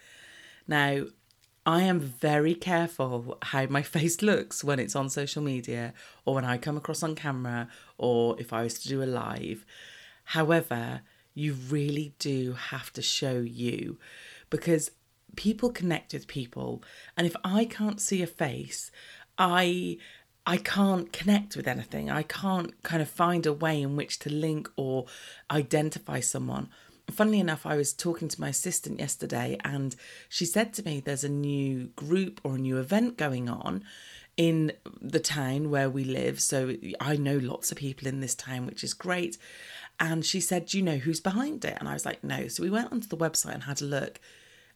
Now, 0.66 1.04
I 1.68 1.82
am 1.82 2.00
very 2.00 2.54
careful 2.54 3.36
how 3.42 3.66
my 3.66 3.82
face 3.96 4.22
looks 4.22 4.64
when 4.64 4.78
it's 4.78 4.96
on 4.96 5.10
social 5.10 5.42
media 5.42 5.92
or 6.24 6.34
when 6.34 6.46
I 6.46 6.56
come 6.56 6.78
across 6.78 7.02
on 7.02 7.14
camera 7.14 7.68
or 7.98 8.40
if 8.40 8.54
I 8.54 8.62
was 8.62 8.78
to 8.80 8.88
do 8.88 9.02
a 9.02 9.04
live. 9.04 9.66
However, 10.24 11.02
you 11.34 11.52
really 11.52 12.14
do 12.18 12.54
have 12.54 12.90
to 12.94 13.02
show 13.02 13.40
you 13.40 13.98
because 14.48 14.92
people 15.36 15.68
connect 15.68 16.14
with 16.14 16.26
people 16.26 16.82
and 17.18 17.26
if 17.26 17.36
I 17.44 17.66
can't 17.66 18.00
see 18.00 18.22
a 18.22 18.26
face, 18.26 18.90
I 19.36 19.98
I 20.46 20.56
can't 20.56 21.12
connect 21.12 21.54
with 21.54 21.68
anything. 21.68 22.10
I 22.10 22.22
can't 22.22 22.82
kind 22.82 23.02
of 23.02 23.10
find 23.10 23.44
a 23.44 23.52
way 23.52 23.82
in 23.82 23.94
which 23.94 24.18
to 24.20 24.30
link 24.32 24.70
or 24.76 25.04
identify 25.50 26.20
someone 26.20 26.70
funnily 27.10 27.40
enough, 27.40 27.66
I 27.66 27.76
was 27.76 27.92
talking 27.92 28.28
to 28.28 28.40
my 28.40 28.48
assistant 28.48 29.00
yesterday 29.00 29.58
and 29.64 29.94
she 30.28 30.44
said 30.44 30.72
to 30.74 30.84
me 30.84 31.00
there's 31.00 31.24
a 31.24 31.28
new 31.28 31.88
group 31.96 32.40
or 32.44 32.56
a 32.56 32.58
new 32.58 32.78
event 32.78 33.16
going 33.16 33.48
on 33.48 33.84
in 34.36 34.72
the 35.00 35.20
town 35.20 35.70
where 35.70 35.90
we 35.90 36.04
live. 36.04 36.40
So 36.40 36.76
I 37.00 37.16
know 37.16 37.38
lots 37.38 37.72
of 37.72 37.78
people 37.78 38.06
in 38.06 38.20
this 38.20 38.34
town, 38.34 38.66
which 38.66 38.84
is 38.84 38.94
great. 38.94 39.36
And 40.00 40.24
she 40.24 40.40
said, 40.40 40.66
Do 40.66 40.78
you 40.78 40.84
know 40.84 40.96
who's 40.96 41.20
behind 41.20 41.64
it? 41.64 41.76
And 41.80 41.88
I 41.88 41.92
was 41.92 42.06
like, 42.06 42.22
No. 42.22 42.48
So 42.48 42.62
we 42.62 42.70
went 42.70 42.92
onto 42.92 43.08
the 43.08 43.16
website 43.16 43.54
and 43.54 43.64
had 43.64 43.82
a 43.82 43.86
look. 43.86 44.20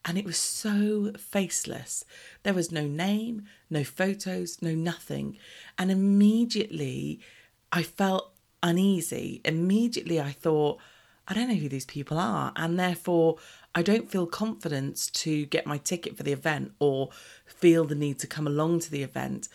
And 0.05 0.17
it 0.17 0.25
was 0.25 0.37
so 0.37 1.13
faceless. 1.17 2.03
There 2.43 2.53
was 2.53 2.73
no 2.73 2.85
name, 2.85 3.43
no 3.69 3.85
photos, 3.85 4.61
no 4.61 4.75
nothing. 4.75 5.37
And 5.77 5.89
immediately 5.89 7.21
I 7.71 7.83
felt 7.83 8.33
uneasy. 8.61 9.41
Immediately 9.45 10.19
I 10.19 10.31
thought, 10.31 10.79
I 11.27 11.33
don't 11.33 11.47
know 11.47 11.55
who 11.55 11.69
these 11.69 11.85
people 11.85 12.17
are. 12.17 12.51
And 12.55 12.79
therefore, 12.79 13.37
I 13.73 13.81
don't 13.81 14.09
feel 14.09 14.25
confidence 14.25 15.07
to 15.07 15.45
get 15.45 15.65
my 15.65 15.77
ticket 15.77 16.17
for 16.17 16.23
the 16.23 16.33
event 16.33 16.73
or 16.79 17.09
feel 17.45 17.85
the 17.85 17.95
need 17.95 18.19
to 18.19 18.27
come 18.27 18.47
along 18.47 18.79
to 18.81 18.91
the 18.91 19.03
event. 19.03 19.47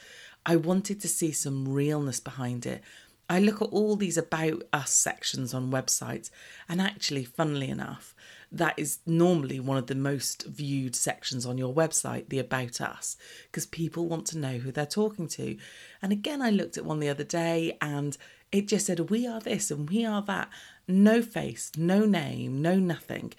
I 0.47 0.57
wanted 0.57 1.01
to 1.01 1.09
see 1.09 1.33
some 1.33 1.69
realness 1.69 2.21
behind 2.21 2.65
it. 2.65 2.83
I 3.31 3.39
look 3.41 3.61
at 3.61 3.69
all 3.69 3.97
these 3.97 4.17
about 4.17 4.63
us 4.73 4.91
sections 4.91 5.53
on 5.53 5.71
websites, 5.71 6.31
and 6.67 6.81
actually, 6.81 7.25
funnily 7.25 7.69
enough, 7.69 8.15
that 8.51 8.79
is 8.79 9.01
normally 9.05 9.61
one 9.61 9.77
of 9.77 9.87
the 9.87 9.95
most 9.95 10.47
viewed 10.47 10.97
sections 10.97 11.45
on 11.45 11.59
your 11.59 11.75
website, 11.75 12.31
the 12.31 12.39
About 12.39 12.81
Us, 12.81 13.19
because 13.45 13.67
people 13.67 14.09
want 14.09 14.27
to 14.29 14.39
know 14.39 14.57
who 14.57 14.73
they're 14.73 14.87
talking 14.87 15.29
to. 15.29 15.59
And 16.01 16.11
again, 16.11 16.41
I 16.41 16.49
looked 16.49 16.79
at 16.79 16.87
one 16.87 17.01
the 17.01 17.11
other 17.11 17.25
day 17.25 17.77
and 17.83 18.17
it 18.51 18.67
just 18.67 18.87
said, 18.87 19.11
We 19.11 19.27
are 19.27 19.41
this 19.41 19.71
and 19.71 19.91
we 19.91 20.07
are 20.07 20.23
that 20.23 20.49
no 20.89 21.23
face, 21.23 21.71
no 21.77 22.05
name, 22.05 22.63
no 22.63 22.79
nothing. 22.79 23.33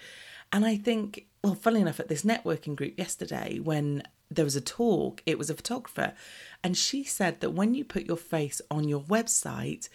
And 0.53 0.65
I 0.65 0.77
think, 0.77 1.25
well, 1.44 1.56
funnily 1.56 1.82
enough, 1.82 2.00
at 2.00 2.08
this 2.08 2.24
networking 2.24 2.75
group 2.75 2.98
yesterday, 2.98 3.60
when 3.60 4.03
there 4.32 4.46
was 4.46 4.56
a 4.56 4.62
talk, 4.62 5.22
it 5.25 5.38
was 5.38 5.50
a 5.50 5.56
photographer, 5.56 6.13
and 6.63 6.77
she 6.77 7.03
said 7.03 7.39
that 7.41 7.51
when 7.51 7.74
you 7.74 7.84
put 7.84 8.06
your 8.06 8.18
face 8.18 8.62
on 8.70 8.88
your 8.88 9.01
website, 9.01 9.89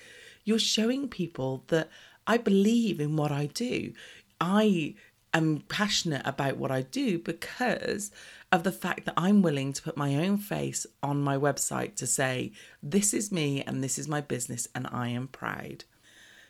you're 0.44 0.58
showing 0.58 1.08
people 1.08 1.64
that 1.68 1.88
I 2.26 2.36
believe 2.38 3.00
in 3.00 3.16
what 3.16 3.30
I 3.30 3.46
do. 3.46 3.92
I 4.40 4.94
am 5.32 5.64
passionate 5.68 6.22
about 6.24 6.56
what 6.56 6.70
I 6.70 6.82
do 6.82 7.18
because 7.18 8.10
of 8.52 8.62
the 8.62 8.72
fact 8.72 9.04
that 9.04 9.14
I'm 9.16 9.42
willing 9.42 9.72
to 9.72 9.82
put 9.82 9.96
my 9.96 10.14
own 10.16 10.38
face 10.38 10.86
on 11.02 11.22
my 11.22 11.36
website 11.36 11.96
to 11.96 12.06
say, 12.06 12.52
this 12.82 13.12
is 13.12 13.32
me 13.32 13.62
and 13.62 13.82
this 13.82 13.98
is 13.98 14.08
my 14.08 14.20
business 14.20 14.68
and 14.74 14.86
I 14.90 15.08
am 15.08 15.28
proud. 15.28 15.84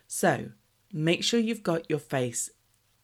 So, 0.06 0.50
make 0.94 1.24
sure 1.24 1.40
you've 1.40 1.64
got 1.64 1.90
your 1.90 1.98
face 1.98 2.48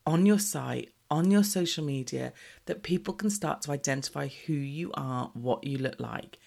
on 0.06 0.24
your 0.24 0.38
site, 0.38 0.90
on 1.10 1.30
your 1.30 1.42
social 1.42 1.84
media, 1.84 2.32
that 2.66 2.84
people 2.84 3.12
can 3.12 3.28
start 3.28 3.60
to 3.62 3.72
identify 3.72 4.28
who 4.46 4.52
you 4.52 4.92
are, 4.94 5.30
what 5.34 5.64
you 5.64 5.76
look 5.76 5.98
like. 5.98 6.38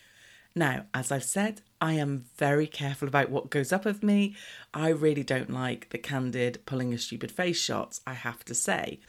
Now, 0.55 0.85
as 0.93 1.11
I've 1.11 1.23
said, 1.23 1.61
I 1.81 1.93
am 1.93 2.25
very 2.37 2.65
careful 2.65 3.07
about 3.07 3.29
what 3.29 3.49
goes 3.49 3.73
up 3.73 3.85
of 3.85 4.03
me. 4.03 4.35
I 4.73 4.89
really 4.89 5.23
don't 5.23 5.51
like 5.51 5.89
the 5.89 5.97
candid 5.97 6.65
pulling 6.65 6.93
a 6.93 6.97
stupid 6.97 7.31
face 7.31 7.59
shots, 7.59 8.01
I 8.07 8.13
have 8.13 8.45
to 8.45 8.55
say. 8.55 9.01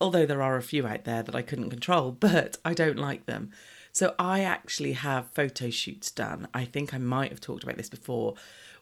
Although 0.00 0.26
there 0.26 0.42
are 0.42 0.56
a 0.56 0.62
few 0.62 0.86
out 0.86 1.04
there 1.04 1.22
that 1.22 1.34
I 1.34 1.42
couldn't 1.42 1.70
control, 1.70 2.12
but 2.18 2.56
I 2.64 2.72
don't 2.72 2.98
like 2.98 3.26
them. 3.26 3.50
So 3.92 4.14
I 4.18 4.40
actually 4.40 4.92
have 4.92 5.30
photo 5.30 5.70
shoots 5.70 6.10
done. 6.10 6.48
I 6.54 6.64
think 6.64 6.94
I 6.94 6.98
might 6.98 7.30
have 7.30 7.40
talked 7.40 7.62
about 7.62 7.76
this 7.76 7.90
before 7.90 8.34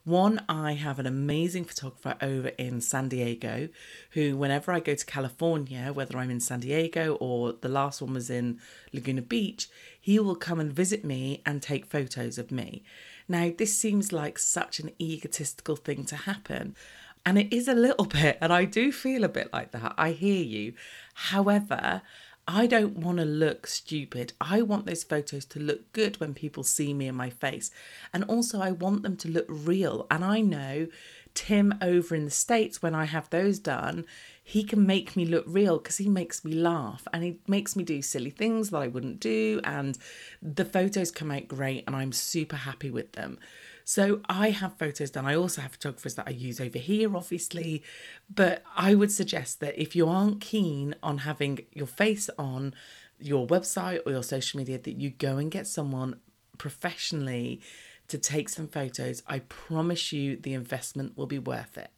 one, 0.04 0.42
I 0.48 0.72
have 0.72 0.98
an 0.98 1.06
amazing 1.06 1.64
photographer 1.64 2.16
over 2.20 2.48
in 2.48 2.80
San 2.80 3.08
Diego 3.08 3.68
who, 4.10 4.36
whenever 4.36 4.72
I 4.72 4.80
go 4.80 4.94
to 4.94 5.06
California, 5.06 5.92
whether 5.92 6.18
I'm 6.18 6.30
in 6.30 6.40
San 6.40 6.60
Diego 6.60 7.14
or 7.20 7.52
the 7.52 7.68
last 7.68 8.02
one 8.02 8.14
was 8.14 8.28
in 8.28 8.58
Laguna 8.92 9.22
Beach, 9.22 9.68
he 10.00 10.18
will 10.18 10.34
come 10.34 10.58
and 10.58 10.72
visit 10.72 11.04
me 11.04 11.40
and 11.46 11.62
take 11.62 11.86
photos 11.86 12.36
of 12.36 12.50
me. 12.50 12.82
Now, 13.28 13.52
this 13.56 13.76
seems 13.76 14.12
like 14.12 14.38
such 14.38 14.80
an 14.80 14.90
egotistical 15.00 15.76
thing 15.76 16.04
to 16.06 16.16
happen. 16.16 16.74
And 17.24 17.38
it 17.38 17.52
is 17.52 17.68
a 17.68 17.74
little 17.74 18.06
bit, 18.20 18.38
and 18.40 18.52
I 18.52 18.64
do 18.64 18.90
feel 18.90 19.22
a 19.22 19.28
bit 19.28 19.52
like 19.52 19.70
that. 19.70 19.94
I 19.96 20.10
hear 20.10 20.42
you. 20.42 20.74
However, 21.14 22.02
I 22.46 22.66
don't 22.66 22.96
want 22.98 23.18
to 23.18 23.24
look 23.24 23.66
stupid. 23.66 24.32
I 24.40 24.62
want 24.62 24.86
those 24.86 25.04
photos 25.04 25.44
to 25.46 25.60
look 25.60 25.92
good 25.92 26.18
when 26.18 26.34
people 26.34 26.64
see 26.64 26.92
me 26.92 27.06
in 27.06 27.14
my 27.14 27.30
face. 27.30 27.70
And 28.12 28.24
also, 28.24 28.60
I 28.60 28.72
want 28.72 29.02
them 29.02 29.16
to 29.18 29.28
look 29.28 29.46
real. 29.48 30.06
And 30.10 30.24
I 30.24 30.40
know 30.40 30.88
Tim 31.34 31.74
over 31.80 32.14
in 32.14 32.24
the 32.24 32.30
States, 32.30 32.82
when 32.82 32.94
I 32.94 33.04
have 33.04 33.30
those 33.30 33.58
done, 33.58 34.04
he 34.42 34.64
can 34.64 34.84
make 34.86 35.16
me 35.16 35.24
look 35.24 35.44
real 35.46 35.78
because 35.78 35.98
he 35.98 36.08
makes 36.08 36.44
me 36.44 36.52
laugh 36.52 37.06
and 37.12 37.22
he 37.22 37.38
makes 37.46 37.76
me 37.76 37.84
do 37.84 38.02
silly 38.02 38.30
things 38.30 38.70
that 38.70 38.82
I 38.82 38.88
wouldn't 38.88 39.20
do. 39.20 39.60
And 39.64 39.96
the 40.42 40.64
photos 40.64 41.10
come 41.10 41.30
out 41.30 41.48
great 41.48 41.84
and 41.86 41.94
I'm 41.94 42.12
super 42.12 42.56
happy 42.56 42.90
with 42.90 43.12
them. 43.12 43.38
So 43.84 44.20
I 44.28 44.50
have 44.50 44.78
photos 44.78 45.10
done. 45.10 45.26
I 45.26 45.34
also 45.34 45.62
have 45.62 45.72
photographers 45.72 46.14
that 46.14 46.28
I 46.28 46.32
use 46.32 46.60
over 46.60 46.78
here, 46.78 47.16
obviously. 47.16 47.82
But 48.32 48.62
I 48.76 48.94
would 48.94 49.12
suggest 49.12 49.60
that 49.60 49.80
if 49.80 49.96
you 49.96 50.08
aren't 50.08 50.40
keen 50.40 50.94
on 51.02 51.18
having 51.18 51.60
your 51.72 51.86
face 51.86 52.30
on 52.38 52.74
your 53.18 53.46
website 53.46 54.00
or 54.06 54.12
your 54.12 54.22
social 54.22 54.58
media, 54.58 54.78
that 54.78 54.96
you 54.96 55.10
go 55.10 55.36
and 55.36 55.50
get 55.50 55.66
someone 55.66 56.20
professionally 56.58 57.60
to 58.08 58.18
take 58.18 58.48
some 58.48 58.68
photos. 58.68 59.22
I 59.26 59.40
promise 59.40 60.12
you 60.12 60.36
the 60.36 60.54
investment 60.54 61.16
will 61.16 61.26
be 61.26 61.38
worth 61.38 61.78
it. 61.78 61.90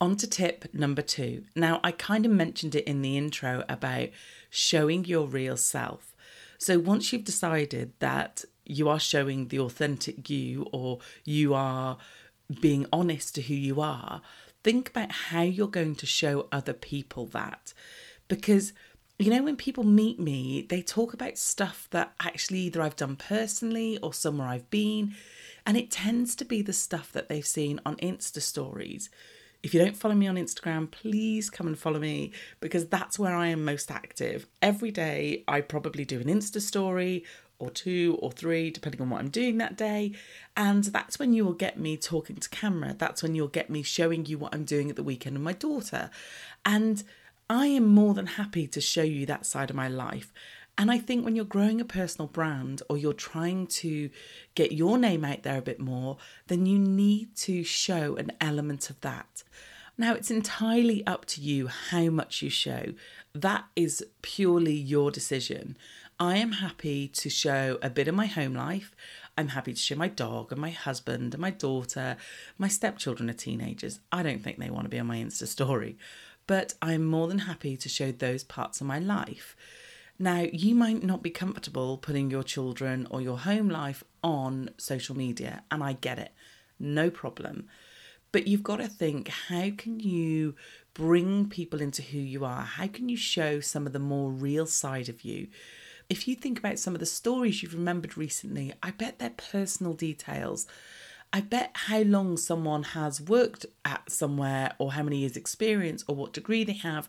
On 0.00 0.16
to 0.16 0.28
tip 0.28 0.72
number 0.72 1.02
two. 1.02 1.44
Now, 1.56 1.80
I 1.82 1.90
kind 1.90 2.24
of 2.24 2.32
mentioned 2.32 2.74
it 2.74 2.84
in 2.84 3.02
the 3.02 3.16
intro 3.16 3.64
about 3.68 4.08
showing 4.48 5.04
your 5.04 5.26
real 5.26 5.56
self. 5.56 6.14
So, 6.56 6.78
once 6.78 7.12
you've 7.12 7.24
decided 7.24 7.92
that 7.98 8.44
you 8.68 8.88
are 8.88 9.00
showing 9.00 9.48
the 9.48 9.58
authentic 9.58 10.30
you 10.30 10.68
or 10.72 10.98
you 11.24 11.54
are 11.54 11.98
being 12.60 12.86
honest 12.92 13.34
to 13.34 13.42
who 13.42 13.54
you 13.54 13.80
are, 13.80 14.22
think 14.62 14.90
about 14.90 15.10
how 15.10 15.42
you're 15.42 15.66
going 15.68 15.94
to 15.96 16.06
show 16.06 16.46
other 16.52 16.72
people 16.72 17.26
that. 17.26 17.72
Because, 18.28 18.72
you 19.18 19.30
know, 19.30 19.42
when 19.42 19.56
people 19.56 19.84
meet 19.84 20.20
me, 20.20 20.66
they 20.68 20.82
talk 20.82 21.12
about 21.12 21.38
stuff 21.38 21.88
that 21.90 22.12
actually 22.20 22.60
either 22.60 22.82
I've 22.82 22.96
done 22.96 23.16
personally 23.16 23.98
or 23.98 24.12
somewhere 24.12 24.48
I've 24.48 24.70
been. 24.70 25.14
And 25.66 25.76
it 25.76 25.90
tends 25.90 26.34
to 26.36 26.44
be 26.44 26.62
the 26.62 26.72
stuff 26.72 27.12
that 27.12 27.28
they've 27.28 27.46
seen 27.46 27.80
on 27.84 27.96
Insta 27.96 28.40
stories. 28.40 29.10
If 29.62 29.74
you 29.74 29.80
don't 29.80 29.96
follow 29.96 30.14
me 30.14 30.28
on 30.28 30.36
Instagram, 30.36 30.90
please 30.90 31.50
come 31.50 31.66
and 31.66 31.76
follow 31.76 31.98
me 31.98 32.32
because 32.60 32.86
that's 32.86 33.18
where 33.18 33.34
I 33.34 33.48
am 33.48 33.64
most 33.64 33.90
active. 33.90 34.46
Every 34.62 34.92
day, 34.92 35.42
I 35.48 35.62
probably 35.62 36.04
do 36.04 36.20
an 36.20 36.26
Insta 36.28 36.60
story 36.60 37.24
or 37.58 37.70
two 37.70 38.18
or 38.20 38.30
three, 38.30 38.70
depending 38.70 39.00
on 39.00 39.10
what 39.10 39.20
I'm 39.20 39.30
doing 39.30 39.58
that 39.58 39.76
day. 39.76 40.12
And 40.56 40.84
that's 40.84 41.18
when 41.18 41.32
you 41.32 41.44
will 41.44 41.52
get 41.52 41.78
me 41.78 41.96
talking 41.96 42.36
to 42.36 42.48
camera. 42.48 42.94
That's 42.96 43.22
when 43.22 43.34
you'll 43.34 43.48
get 43.48 43.70
me 43.70 43.82
showing 43.82 44.26
you 44.26 44.38
what 44.38 44.54
I'm 44.54 44.64
doing 44.64 44.90
at 44.90 44.96
the 44.96 45.02
weekend 45.02 45.34
with 45.34 45.42
my 45.42 45.52
daughter. 45.52 46.10
And 46.64 47.02
I 47.50 47.66
am 47.66 47.86
more 47.86 48.14
than 48.14 48.26
happy 48.26 48.66
to 48.68 48.80
show 48.80 49.02
you 49.02 49.26
that 49.26 49.46
side 49.46 49.70
of 49.70 49.76
my 49.76 49.88
life. 49.88 50.32
And 50.76 50.92
I 50.92 50.98
think 50.98 51.24
when 51.24 51.34
you're 51.34 51.44
growing 51.44 51.80
a 51.80 51.84
personal 51.84 52.28
brand 52.28 52.82
or 52.88 52.96
you're 52.96 53.12
trying 53.12 53.66
to 53.66 54.10
get 54.54 54.70
your 54.70 54.96
name 54.96 55.24
out 55.24 55.42
there 55.42 55.58
a 55.58 55.62
bit 55.62 55.80
more, 55.80 56.18
then 56.46 56.66
you 56.66 56.78
need 56.78 57.34
to 57.36 57.64
show 57.64 58.14
an 58.14 58.30
element 58.40 58.88
of 58.88 59.00
that. 59.00 59.42
Now, 60.00 60.14
it's 60.14 60.30
entirely 60.30 61.04
up 61.04 61.24
to 61.26 61.40
you 61.40 61.66
how 61.66 62.04
much 62.10 62.42
you 62.42 62.50
show. 62.50 62.92
That 63.34 63.64
is 63.74 64.04
purely 64.22 64.74
your 64.74 65.10
decision. 65.10 65.76
I 66.20 66.38
am 66.38 66.50
happy 66.50 67.06
to 67.06 67.30
show 67.30 67.78
a 67.80 67.88
bit 67.88 68.08
of 68.08 68.14
my 68.14 68.26
home 68.26 68.52
life. 68.52 68.96
I'm 69.36 69.48
happy 69.48 69.72
to 69.72 69.78
show 69.78 69.94
my 69.94 70.08
dog 70.08 70.50
and 70.50 70.60
my 70.60 70.70
husband 70.70 71.32
and 71.32 71.40
my 71.40 71.50
daughter. 71.50 72.16
My 72.58 72.66
stepchildren 72.66 73.30
are 73.30 73.34
teenagers. 73.34 74.00
I 74.10 74.24
don't 74.24 74.42
think 74.42 74.58
they 74.58 74.68
want 74.68 74.86
to 74.86 74.88
be 74.88 74.98
on 74.98 75.06
my 75.06 75.18
Insta 75.18 75.46
story, 75.46 75.96
but 76.48 76.74
I'm 76.82 77.04
more 77.04 77.28
than 77.28 77.38
happy 77.40 77.76
to 77.76 77.88
show 77.88 78.10
those 78.10 78.42
parts 78.42 78.80
of 78.80 78.88
my 78.88 78.98
life. 78.98 79.54
Now, 80.18 80.40
you 80.40 80.74
might 80.74 81.04
not 81.04 81.22
be 81.22 81.30
comfortable 81.30 81.96
putting 81.96 82.32
your 82.32 82.42
children 82.42 83.06
or 83.12 83.20
your 83.20 83.38
home 83.38 83.68
life 83.68 84.02
on 84.20 84.70
social 84.76 85.16
media, 85.16 85.62
and 85.70 85.84
I 85.84 85.92
get 85.92 86.18
it, 86.18 86.32
no 86.80 87.10
problem. 87.10 87.68
But 88.32 88.48
you've 88.48 88.64
got 88.64 88.78
to 88.78 88.88
think 88.88 89.28
how 89.28 89.70
can 89.78 90.00
you 90.00 90.56
bring 90.94 91.48
people 91.48 91.80
into 91.80 92.02
who 92.02 92.18
you 92.18 92.44
are? 92.44 92.62
How 92.62 92.88
can 92.88 93.08
you 93.08 93.16
show 93.16 93.60
some 93.60 93.86
of 93.86 93.92
the 93.92 94.00
more 94.00 94.32
real 94.32 94.66
side 94.66 95.08
of 95.08 95.22
you? 95.22 95.46
If 96.08 96.26
you 96.26 96.34
think 96.34 96.58
about 96.58 96.78
some 96.78 96.94
of 96.94 97.00
the 97.00 97.06
stories 97.06 97.62
you've 97.62 97.74
remembered 97.74 98.16
recently, 98.16 98.72
I 98.82 98.92
bet 98.92 99.18
they're 99.18 99.30
personal 99.30 99.92
details. 99.92 100.66
I 101.32 101.42
bet 101.42 101.72
how 101.74 102.00
long 102.00 102.38
someone 102.38 102.82
has 102.82 103.20
worked 103.20 103.66
at 103.84 104.10
somewhere 104.10 104.72
or 104.78 104.92
how 104.92 105.02
many 105.02 105.18
years' 105.18 105.36
experience 105.36 106.04
or 106.08 106.14
what 106.14 106.32
degree 106.32 106.64
they 106.64 106.72
have. 106.72 107.08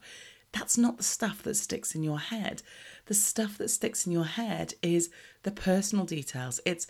That's 0.51 0.77
not 0.77 0.97
the 0.97 1.03
stuff 1.03 1.41
that 1.43 1.55
sticks 1.55 1.95
in 1.95 2.03
your 2.03 2.19
head. 2.19 2.61
The 3.05 3.13
stuff 3.13 3.57
that 3.59 3.69
sticks 3.69 4.05
in 4.05 4.11
your 4.11 4.25
head 4.25 4.73
is 4.81 5.09
the 5.43 5.51
personal 5.51 6.05
details. 6.05 6.59
It's 6.65 6.87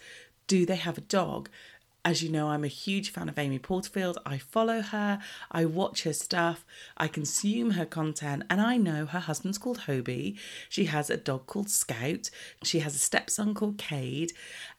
do 0.47 0.65
they 0.65 0.77
have 0.77 0.97
a 0.97 1.01
dog? 1.01 1.49
As 2.05 2.23
you 2.23 2.29
know, 2.29 2.47
I'm 2.47 2.63
a 2.63 2.69
huge 2.69 3.11
fan 3.11 3.27
of 3.27 3.37
Amy 3.37 3.59
Porterfield. 3.59 4.19
I 4.25 4.37
follow 4.37 4.81
her, 4.81 5.19
I 5.51 5.65
watch 5.65 6.03
her 6.03 6.13
stuff, 6.13 6.65
I 6.95 7.09
consume 7.09 7.71
her 7.71 7.85
content, 7.85 8.43
and 8.49 8.62
I 8.62 8.77
know 8.77 9.05
her 9.05 9.19
husband's 9.19 9.57
called 9.57 9.79
Hobie. 9.79 10.38
She 10.69 10.85
has 10.85 11.09
a 11.09 11.17
dog 11.17 11.45
called 11.45 11.69
Scout. 11.69 12.29
She 12.63 12.79
has 12.79 12.95
a 12.95 12.99
stepson 12.99 13.53
called 13.53 13.77
Cade. 13.77 14.31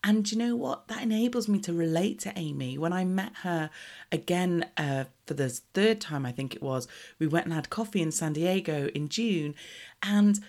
And 0.03 0.31
you 0.33 0.39
know 0.39 0.57
what? 0.57 0.89
That 0.89 1.03
enables 1.03 1.47
me 1.47 1.59
to 1.61 1.75
relate 1.75 2.19
to 2.21 2.33
Amy. 2.37 2.79
When 2.79 2.95
I 2.95 3.05
met 3.05 3.33
her 3.43 3.69
again 4.11 4.65
uh, 4.79 5.05
for 5.27 5.35
the 5.35 5.51
third 5.51 6.01
time, 6.01 6.25
I 6.25 6.33
think 6.33 6.55
it 6.55 6.63
was, 6.63 6.89
we 7.19 7.27
went 7.27 7.45
and 7.45 7.55
had 7.55 7.69
coffee 7.69 8.01
in 8.01 8.13
San 8.13 8.33
Diego 8.33 8.89
in 8.95 9.11
June. 9.11 9.55
And 10.03 10.41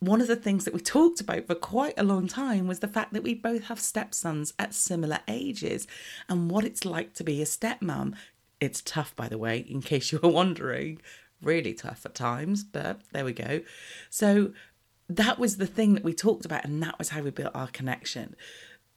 one 0.00 0.22
of 0.22 0.26
the 0.26 0.36
things 0.36 0.64
that 0.64 0.74
we 0.74 0.80
talked 0.80 1.20
about 1.20 1.46
for 1.46 1.54
quite 1.54 1.94
a 1.98 2.02
long 2.02 2.26
time 2.26 2.66
was 2.66 2.80
the 2.80 2.88
fact 2.88 3.12
that 3.12 3.22
we 3.22 3.34
both 3.34 3.64
have 3.64 3.78
stepsons 3.78 4.54
at 4.58 4.74
similar 4.74 5.20
ages 5.28 5.86
and 6.28 6.50
what 6.50 6.64
it's 6.64 6.86
like 6.86 7.12
to 7.14 7.24
be 7.24 7.42
a 7.42 7.44
stepmom. 7.44 8.14
It's 8.60 8.80
tough, 8.80 9.14
by 9.14 9.28
the 9.28 9.38
way, 9.38 9.58
in 9.58 9.82
case 9.82 10.10
you 10.10 10.18
were 10.22 10.30
wondering. 10.30 11.00
Really 11.42 11.74
tough 11.74 12.04
at 12.06 12.14
times, 12.14 12.64
but 12.64 13.02
there 13.12 13.26
we 13.26 13.34
go. 13.34 13.60
So 14.08 14.52
that 15.08 15.38
was 15.38 15.58
the 15.58 15.66
thing 15.66 15.94
that 15.94 16.04
we 16.04 16.14
talked 16.14 16.46
about, 16.46 16.64
and 16.64 16.82
that 16.82 16.98
was 16.98 17.10
how 17.10 17.20
we 17.20 17.30
built 17.30 17.54
our 17.54 17.68
connection. 17.68 18.36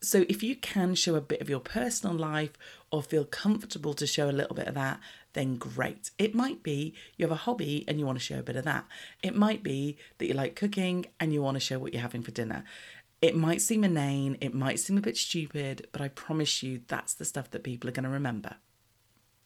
So 0.02 0.26
if 0.30 0.44
you 0.44 0.56
can 0.56 0.96
show 0.96 1.16
a 1.16 1.22
bit 1.22 1.42
of 1.42 1.50
your 1.50 1.62
personal 1.62 2.16
life 2.16 2.52
or 2.92 3.02
feel 3.02 3.26
comfortable 3.26 3.94
to 3.94 4.06
show 4.06 4.30
a 4.30 4.32
little 4.32 4.56
bit 4.56 4.68
of 4.68 4.76
that, 4.76 5.00
then 5.34 5.58
great. 5.58 6.12
It 6.18 6.34
might 6.36 6.64
be 6.64 6.94
you 7.18 7.26
have 7.26 7.32
a 7.32 7.36
hobby 7.36 7.86
and 7.88 8.00
you 8.00 8.06
want 8.06 8.18
to 8.18 8.24
show 8.24 8.40
a 8.40 8.44
bit 8.44 8.56
of 8.56 8.66
that. 8.66 8.86
It 9.22 9.36
might 9.36 9.64
be 9.64 9.98
that 10.18 10.28
you 10.28 10.34
like 10.34 10.56
cooking 10.56 11.06
and 11.20 11.34
you 11.34 11.42
want 11.42 11.56
to 11.56 11.60
show 11.60 11.80
what 11.80 11.94
you're 11.94 12.02
having 12.02 12.24
for 12.24 12.32
dinner. 12.32 12.64
It 13.22 13.36
might 13.36 13.62
seem 13.62 13.84
inane, 13.84 14.38
it 14.42 14.54
might 14.54 14.80
seem 14.80 14.98
a 14.98 15.02
bit 15.02 15.16
stupid, 15.16 15.88
but 15.92 16.02
I 16.02 16.10
promise 16.10 16.62
you 16.62 16.82
that's 16.88 17.14
the 17.14 17.26
stuff 17.26 17.52
that 17.52 17.64
people 17.64 17.90
are 17.90 17.94
going 17.94 18.04
to 18.04 18.10
remember. 18.10 18.56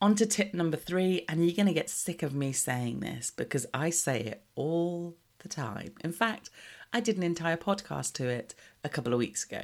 On 0.01 0.15
to 0.15 0.25
tip 0.25 0.53
number 0.53 0.77
three, 0.77 1.25
and 1.27 1.43
you're 1.43 1.55
going 1.55 1.67
to 1.67 1.73
get 1.73 1.89
sick 1.89 2.21
of 2.23 2.33
me 2.33 2.51
saying 2.51 2.99
this 2.99 3.31
because 3.31 3.65
I 3.73 3.89
say 3.89 4.21
it 4.21 4.43
all 4.55 5.15
the 5.39 5.47
time. 5.47 5.93
In 6.03 6.11
fact, 6.11 6.49
I 6.93 6.99
did 6.99 7.17
an 7.17 7.23
entire 7.23 7.57
podcast 7.57 8.13
to 8.13 8.27
it 8.27 8.55
a 8.83 8.89
couple 8.89 9.13
of 9.13 9.19
weeks 9.19 9.43
ago. 9.43 9.63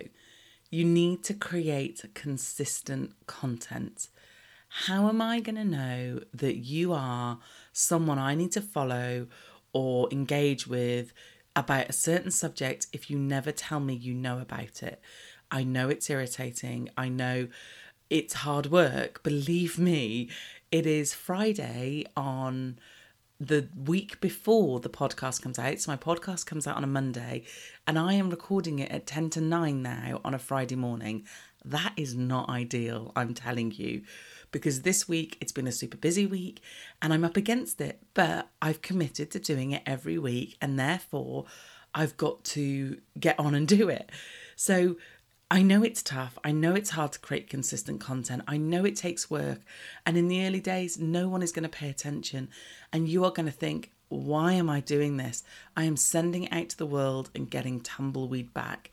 You 0.69 0.85
need 0.85 1.23
to 1.25 1.33
create 1.33 2.03
consistent 2.13 3.13
content. 3.27 4.09
How 4.75 5.07
am 5.07 5.21
I 5.21 5.39
going 5.39 5.55
to 5.55 5.63
know 5.63 6.21
that 6.33 6.57
you 6.57 6.93
are 6.93 7.37
someone 7.73 8.17
I 8.17 8.33
need 8.33 8.51
to 8.53 8.61
follow 8.61 9.27
or 9.71 10.09
engage 10.11 10.65
with 10.65 11.13
about 11.55 11.89
a 11.89 11.93
certain 11.93 12.31
subject 12.31 12.87
if 12.91 13.07
you 13.07 13.19
never 13.19 13.51
tell 13.51 13.79
me 13.79 13.93
you 13.93 14.15
know 14.15 14.39
about 14.39 14.81
it? 14.81 14.99
I 15.51 15.63
know 15.63 15.89
it's 15.89 16.09
irritating. 16.09 16.89
I 16.97 17.07
know 17.07 17.49
it's 18.09 18.33
hard 18.33 18.71
work. 18.71 19.21
Believe 19.21 19.77
me, 19.77 20.31
it 20.71 20.87
is 20.87 21.13
Friday 21.13 22.05
on 22.17 22.79
the 23.39 23.69
week 23.75 24.19
before 24.21 24.79
the 24.79 24.89
podcast 24.89 25.43
comes 25.43 25.59
out. 25.59 25.79
So 25.81 25.91
my 25.91 25.97
podcast 25.97 26.47
comes 26.47 26.65
out 26.65 26.77
on 26.77 26.83
a 26.83 26.87
Monday 26.87 27.43
and 27.85 27.99
I 27.99 28.13
am 28.13 28.31
recording 28.31 28.79
it 28.79 28.91
at 28.91 29.05
10 29.05 29.29
to 29.31 29.41
9 29.41 29.83
now 29.83 30.19
on 30.25 30.33
a 30.33 30.39
Friday 30.39 30.75
morning. 30.75 31.25
That 31.63 31.93
is 31.95 32.15
not 32.15 32.49
ideal, 32.49 33.11
I'm 33.15 33.35
telling 33.35 33.71
you, 33.71 34.01
because 34.53 34.83
this 34.83 35.09
week 35.09 35.35
it's 35.41 35.51
been 35.51 35.67
a 35.67 35.71
super 35.73 35.97
busy 35.97 36.25
week 36.25 36.61
and 37.01 37.11
I'm 37.11 37.25
up 37.25 37.35
against 37.35 37.81
it, 37.81 37.99
but 38.13 38.47
I've 38.61 38.81
committed 38.81 39.31
to 39.31 39.39
doing 39.39 39.71
it 39.71 39.81
every 39.85 40.17
week 40.17 40.55
and 40.61 40.79
therefore 40.79 41.45
I've 41.93 42.15
got 42.15 42.45
to 42.45 43.01
get 43.19 43.37
on 43.37 43.53
and 43.53 43.67
do 43.79 43.89
it. 43.89 44.09
So 44.55 44.95
I 45.51 45.61
know 45.61 45.83
it's 45.83 46.01
tough. 46.01 46.37
I 46.43 46.51
know 46.51 46.73
it's 46.73 46.91
hard 46.91 47.11
to 47.11 47.19
create 47.19 47.49
consistent 47.49 47.99
content. 47.99 48.43
I 48.47 48.57
know 48.57 48.85
it 48.85 48.95
takes 48.95 49.29
work. 49.29 49.59
And 50.05 50.17
in 50.17 50.27
the 50.27 50.45
early 50.45 50.61
days, 50.61 50.97
no 50.97 51.27
one 51.27 51.43
is 51.43 51.51
going 51.51 51.63
to 51.63 51.69
pay 51.69 51.89
attention. 51.89 52.49
And 52.91 53.09
you 53.09 53.25
are 53.25 53.31
going 53.31 53.45
to 53.47 53.51
think, 53.51 53.91
why 54.09 54.53
am 54.53 54.69
I 54.69 54.79
doing 54.79 55.17
this? 55.17 55.43
I 55.75 55.83
am 55.83 55.97
sending 55.97 56.51
out 56.51 56.69
to 56.69 56.77
the 56.77 56.85
world 56.85 57.29
and 57.35 57.49
getting 57.49 57.81
tumbleweed 57.81 58.53
back. 58.53 58.91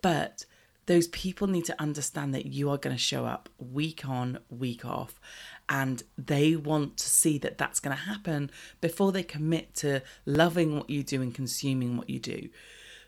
But 0.00 0.44
those 0.86 1.08
people 1.08 1.46
need 1.46 1.64
to 1.66 1.80
understand 1.80 2.34
that 2.34 2.46
you 2.46 2.70
are 2.70 2.78
going 2.78 2.94
to 2.94 3.02
show 3.02 3.24
up 3.24 3.48
week 3.58 4.06
on, 4.06 4.38
week 4.50 4.84
off, 4.84 5.20
and 5.68 6.02
they 6.18 6.56
want 6.56 6.96
to 6.98 7.08
see 7.08 7.38
that 7.38 7.58
that's 7.58 7.80
going 7.80 7.96
to 7.96 8.02
happen 8.02 8.50
before 8.80 9.12
they 9.12 9.22
commit 9.22 9.74
to 9.76 10.02
loving 10.26 10.76
what 10.76 10.90
you 10.90 11.02
do 11.02 11.22
and 11.22 11.34
consuming 11.34 11.96
what 11.96 12.10
you 12.10 12.18
do. 12.18 12.48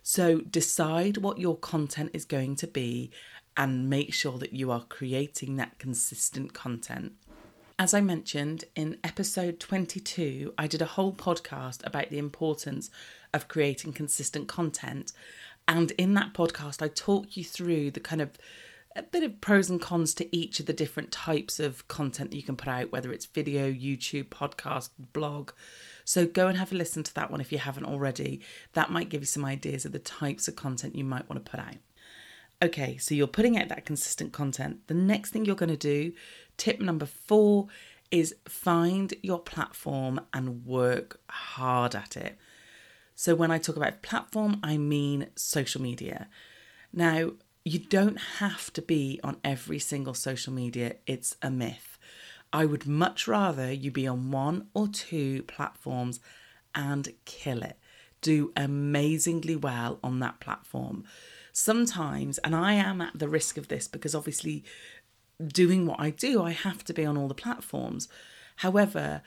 So 0.02 0.38
decide 0.40 1.18
what 1.18 1.38
your 1.38 1.56
content 1.56 2.10
is 2.14 2.24
going 2.24 2.56
to 2.56 2.66
be 2.66 3.10
and 3.56 3.90
make 3.90 4.12
sure 4.14 4.38
that 4.38 4.52
you 4.52 4.70
are 4.70 4.84
creating 4.88 5.56
that 5.56 5.78
consistent 5.78 6.52
content. 6.52 7.12
As 7.78 7.92
I 7.92 8.00
mentioned 8.00 8.64
in 8.74 8.96
episode 9.04 9.60
22, 9.60 10.54
I 10.56 10.66
did 10.66 10.80
a 10.80 10.86
whole 10.86 11.12
podcast 11.12 11.86
about 11.86 12.08
the 12.08 12.18
importance 12.18 12.88
of 13.34 13.48
creating 13.48 13.92
consistent 13.92 14.48
content. 14.48 15.12
And 15.68 15.90
in 15.92 16.14
that 16.14 16.32
podcast, 16.32 16.82
I 16.82 16.88
talk 16.88 17.36
you 17.36 17.44
through 17.44 17.90
the 17.92 18.00
kind 18.00 18.22
of 18.22 18.38
a 18.94 19.02
bit 19.02 19.22
of 19.22 19.40
pros 19.40 19.68
and 19.68 19.80
cons 19.80 20.14
to 20.14 20.36
each 20.36 20.58
of 20.58 20.66
the 20.66 20.72
different 20.72 21.12
types 21.12 21.60
of 21.60 21.86
content 21.86 22.30
that 22.30 22.36
you 22.36 22.42
can 22.42 22.56
put 22.56 22.68
out, 22.68 22.90
whether 22.90 23.12
it's 23.12 23.26
video, 23.26 23.70
YouTube, 23.70 24.28
podcast, 24.28 24.90
blog. 25.12 25.50
So 26.04 26.26
go 26.26 26.48
and 26.48 26.56
have 26.56 26.72
a 26.72 26.76
listen 26.76 27.02
to 27.02 27.14
that 27.14 27.30
one 27.30 27.40
if 27.40 27.52
you 27.52 27.58
haven't 27.58 27.84
already. 27.84 28.40
That 28.72 28.90
might 28.90 29.10
give 29.10 29.20
you 29.20 29.26
some 29.26 29.44
ideas 29.44 29.84
of 29.84 29.92
the 29.92 29.98
types 29.98 30.48
of 30.48 30.56
content 30.56 30.96
you 30.96 31.04
might 31.04 31.28
want 31.28 31.44
to 31.44 31.50
put 31.50 31.60
out. 31.60 31.76
Okay, 32.62 32.96
so 32.96 33.14
you're 33.14 33.26
putting 33.26 33.58
out 33.58 33.68
that 33.68 33.84
consistent 33.84 34.32
content. 34.32 34.86
The 34.86 34.94
next 34.94 35.30
thing 35.30 35.44
you're 35.44 35.56
going 35.56 35.68
to 35.68 35.76
do, 35.76 36.12
tip 36.56 36.80
number 36.80 37.04
four, 37.04 37.66
is 38.10 38.34
find 38.48 39.12
your 39.22 39.40
platform 39.40 40.20
and 40.32 40.64
work 40.64 41.20
hard 41.28 41.94
at 41.94 42.16
it. 42.16 42.38
So 43.16 43.34
when 43.34 43.50
I 43.50 43.58
talk 43.58 43.76
about 43.76 44.02
platform, 44.02 44.60
I 44.62 44.76
mean 44.76 45.28
social 45.34 45.82
media. 45.82 46.28
Now, 46.92 47.32
you 47.64 47.80
don't 47.80 48.20
have 48.38 48.72
to 48.74 48.82
be 48.82 49.18
on 49.24 49.38
every 49.42 49.80
single 49.80 50.14
social 50.14 50.52
media, 50.52 50.96
it's 51.06 51.36
a 51.42 51.50
myth. 51.50 51.98
I 52.52 52.64
would 52.66 52.86
much 52.86 53.26
rather 53.26 53.72
you 53.72 53.90
be 53.90 54.06
on 54.06 54.30
one 54.30 54.68
or 54.72 54.86
two 54.86 55.42
platforms 55.44 56.20
and 56.74 57.12
kill 57.24 57.62
it. 57.62 57.78
Do 58.20 58.52
amazingly 58.54 59.56
well 59.56 59.98
on 60.04 60.20
that 60.20 60.38
platform 60.38 61.04
sometimes, 61.52 62.36
and 62.38 62.54
I 62.54 62.74
am 62.74 63.00
at 63.00 63.18
the 63.18 63.28
risk 63.28 63.56
of 63.56 63.68
this 63.68 63.88
because 63.88 64.14
obviously 64.14 64.62
doing 65.44 65.86
what 65.86 65.98
I 65.98 66.10
do, 66.10 66.42
I 66.42 66.50
have 66.50 66.84
to 66.84 66.92
be 66.92 67.04
on 67.06 67.16
all 67.16 67.28
the 67.28 67.34
platforms. 67.34 68.08
However, 68.56 69.22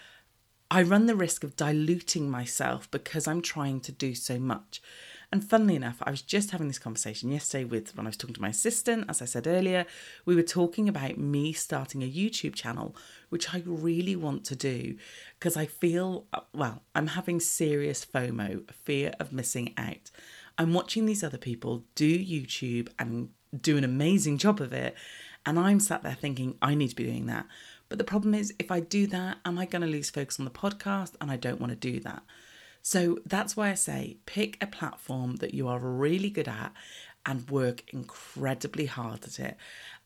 I 0.71 0.83
run 0.83 1.07
the 1.07 1.15
risk 1.15 1.43
of 1.43 1.55
diluting 1.55 2.29
myself 2.29 2.89
because 2.91 3.27
I'm 3.27 3.41
trying 3.41 3.79
to 3.81 3.91
do 3.91 4.13
so 4.13 4.37
much. 4.37 4.81
And 5.31 5.43
funnily 5.47 5.75
enough, 5.75 5.97
I 6.03 6.11
was 6.11 6.21
just 6.23 6.51
having 6.51 6.67
this 6.67 6.79
conversation 6.79 7.31
yesterday 7.31 7.63
with 7.63 7.95
when 7.95 8.07
I 8.07 8.09
was 8.09 8.17
talking 8.17 8.33
to 8.35 8.41
my 8.41 8.49
assistant, 8.49 9.05
as 9.09 9.21
I 9.21 9.25
said 9.25 9.45
earlier, 9.45 9.85
we 10.25 10.35
were 10.35 10.43
talking 10.43 10.89
about 10.89 11.17
me 11.17 11.53
starting 11.53 12.01
a 12.01 12.11
YouTube 12.11 12.55
channel, 12.55 12.95
which 13.29 13.53
I 13.53 13.61
really 13.65 14.15
want 14.15 14.43
to 14.45 14.55
do 14.55 14.95
because 15.39 15.55
I 15.55 15.65
feel, 15.67 16.25
uh, 16.33 16.41
well, 16.53 16.81
I'm 16.95 17.07
having 17.07 17.39
serious 17.39 18.05
FOMO, 18.05 18.71
fear 18.71 19.13
of 19.19 19.31
missing 19.31 19.73
out. 19.77 20.09
I'm 20.57 20.73
watching 20.73 21.05
these 21.05 21.23
other 21.23 21.37
people 21.37 21.83
do 21.93 22.17
YouTube 22.17 22.89
and 22.97 23.29
do 23.59 23.77
an 23.77 23.83
amazing 23.83 24.39
job 24.39 24.59
of 24.61 24.73
it. 24.73 24.95
And 25.45 25.57
I'm 25.57 25.79
sat 25.79 26.03
there 26.03 26.15
thinking, 26.15 26.57
I 26.61 26.75
need 26.75 26.89
to 26.89 26.95
be 26.95 27.05
doing 27.05 27.27
that. 27.27 27.45
But 27.89 27.97
the 27.97 28.03
problem 28.03 28.35
is, 28.35 28.53
if 28.59 28.71
I 28.71 28.79
do 28.79 29.07
that, 29.07 29.37
am 29.45 29.57
I 29.57 29.65
going 29.65 29.81
to 29.81 29.87
lose 29.87 30.09
focus 30.09 30.39
on 30.39 30.45
the 30.45 30.51
podcast? 30.51 31.13
And 31.19 31.31
I 31.31 31.37
don't 31.37 31.59
want 31.59 31.71
to 31.71 31.75
do 31.75 31.99
that. 32.01 32.23
So 32.81 33.19
that's 33.25 33.57
why 33.57 33.69
I 33.69 33.73
say 33.73 34.17
pick 34.25 34.57
a 34.61 34.67
platform 34.67 35.37
that 35.37 35.53
you 35.53 35.67
are 35.67 35.79
really 35.79 36.29
good 36.29 36.47
at 36.47 36.71
and 37.25 37.49
work 37.49 37.83
incredibly 37.89 38.85
hard 38.85 39.23
at 39.25 39.39
it. 39.39 39.57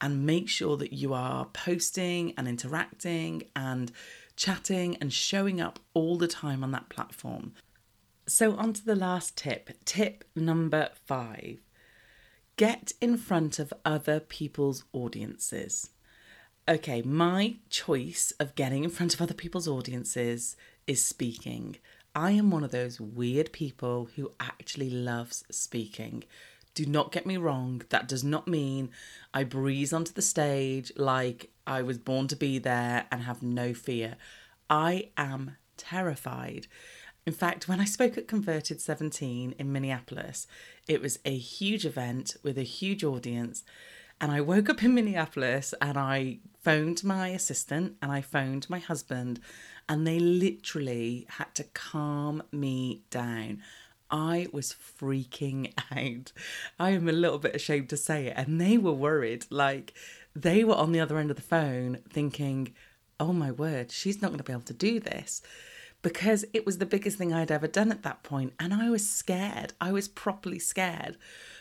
And 0.01 0.25
make 0.25 0.49
sure 0.49 0.77
that 0.77 0.93
you 0.93 1.13
are 1.13 1.45
posting 1.45 2.33
and 2.37 2.47
interacting 2.47 3.43
and 3.55 3.91
chatting 4.35 4.97
and 4.97 5.13
showing 5.13 5.61
up 5.61 5.79
all 5.93 6.17
the 6.17 6.27
time 6.27 6.63
on 6.63 6.71
that 6.71 6.89
platform. 6.89 7.53
So, 8.25 8.55
on 8.55 8.73
to 8.73 8.85
the 8.85 8.95
last 8.95 9.37
tip. 9.37 9.69
Tip 9.85 10.23
number 10.35 10.89
five 11.05 11.59
get 12.55 12.93
in 13.01 13.17
front 13.17 13.59
of 13.59 13.73
other 13.83 14.19
people's 14.19 14.83
audiences. 14.93 15.89
Okay, 16.65 17.01
my 17.01 17.57
choice 17.69 18.31
of 18.39 18.55
getting 18.55 18.85
in 18.85 18.89
front 18.89 19.13
of 19.13 19.21
other 19.21 19.33
people's 19.33 19.67
audiences 19.67 20.55
is 20.87 21.03
speaking. 21.03 21.75
I 22.15 22.31
am 22.31 22.51
one 22.51 22.63
of 22.63 22.71
those 22.71 23.01
weird 23.01 23.51
people 23.51 24.07
who 24.15 24.31
actually 24.39 24.89
loves 24.89 25.43
speaking. 25.51 26.23
Do 26.73 26.85
not 26.85 27.11
get 27.11 27.25
me 27.25 27.35
wrong, 27.35 27.81
that 27.89 28.07
does 28.07 28.23
not 28.23 28.47
mean 28.47 28.91
I 29.33 29.43
breeze 29.43 29.91
onto 29.91 30.13
the 30.13 30.21
stage 30.21 30.89
like 30.95 31.51
I 31.67 31.81
was 31.81 31.97
born 31.97 32.29
to 32.29 32.35
be 32.37 32.59
there 32.59 33.07
and 33.11 33.23
have 33.23 33.43
no 33.43 33.73
fear. 33.73 34.15
I 34.69 35.09
am 35.17 35.57
terrified. 35.75 36.67
In 37.25 37.33
fact, 37.33 37.67
when 37.67 37.81
I 37.81 37.85
spoke 37.85 38.17
at 38.17 38.29
Converted 38.29 38.79
17 38.79 39.55
in 39.59 39.71
Minneapolis, 39.73 40.47
it 40.87 41.01
was 41.01 41.19
a 41.25 41.37
huge 41.37 41.85
event 41.85 42.37
with 42.41 42.57
a 42.57 42.63
huge 42.63 43.03
audience. 43.03 43.63
And 44.23 44.31
I 44.31 44.39
woke 44.39 44.69
up 44.69 44.81
in 44.81 44.95
Minneapolis 44.95 45.73
and 45.81 45.97
I 45.97 46.37
phoned 46.61 47.03
my 47.03 47.27
assistant 47.27 47.97
and 48.01 48.09
I 48.09 48.21
phoned 48.21 48.69
my 48.69 48.79
husband, 48.79 49.41
and 49.89 50.07
they 50.07 50.17
literally 50.17 51.25
had 51.27 51.53
to 51.55 51.65
calm 51.65 52.41
me 52.49 53.03
down. 53.09 53.61
I 54.09 54.47
was 54.53 54.73
freaking 54.97 55.73
out. 55.91 56.31
I 56.79 56.91
am 56.91 57.09
a 57.09 57.11
little 57.11 57.37
bit 57.37 57.53
ashamed 57.53 57.89
to 57.89 57.97
say 57.97 58.27
it. 58.27 58.35
And 58.37 58.61
they 58.61 58.77
were 58.77 58.93
worried. 58.93 59.45
Like, 59.49 59.93
they 60.33 60.63
were 60.63 60.75
on 60.75 60.93
the 60.93 61.01
other 61.01 61.17
end 61.17 61.29
of 61.29 61.35
the 61.35 61.41
phone 61.41 61.99
thinking, 62.09 62.73
oh 63.19 63.33
my 63.33 63.51
word, 63.51 63.91
she's 63.91 64.21
not 64.21 64.29
going 64.29 64.37
to 64.37 64.45
be 64.45 64.53
able 64.53 64.61
to 64.61 64.73
do 64.73 65.01
this 65.01 65.41
because 66.01 66.45
it 66.53 66.65
was 66.65 66.77
the 66.77 66.85
biggest 66.85 67.17
thing 67.17 67.33
I'd 67.33 67.51
ever 67.51 67.67
done 67.67 67.91
at 67.91 68.03
that 68.03 68.23
point, 68.23 68.53
and 68.57 68.73
I 68.73 68.89
was 68.89 69.05
scared. 69.05 69.73
I 69.81 69.91
was 69.91 70.07
properly 70.07 70.59
scared. 70.59 71.17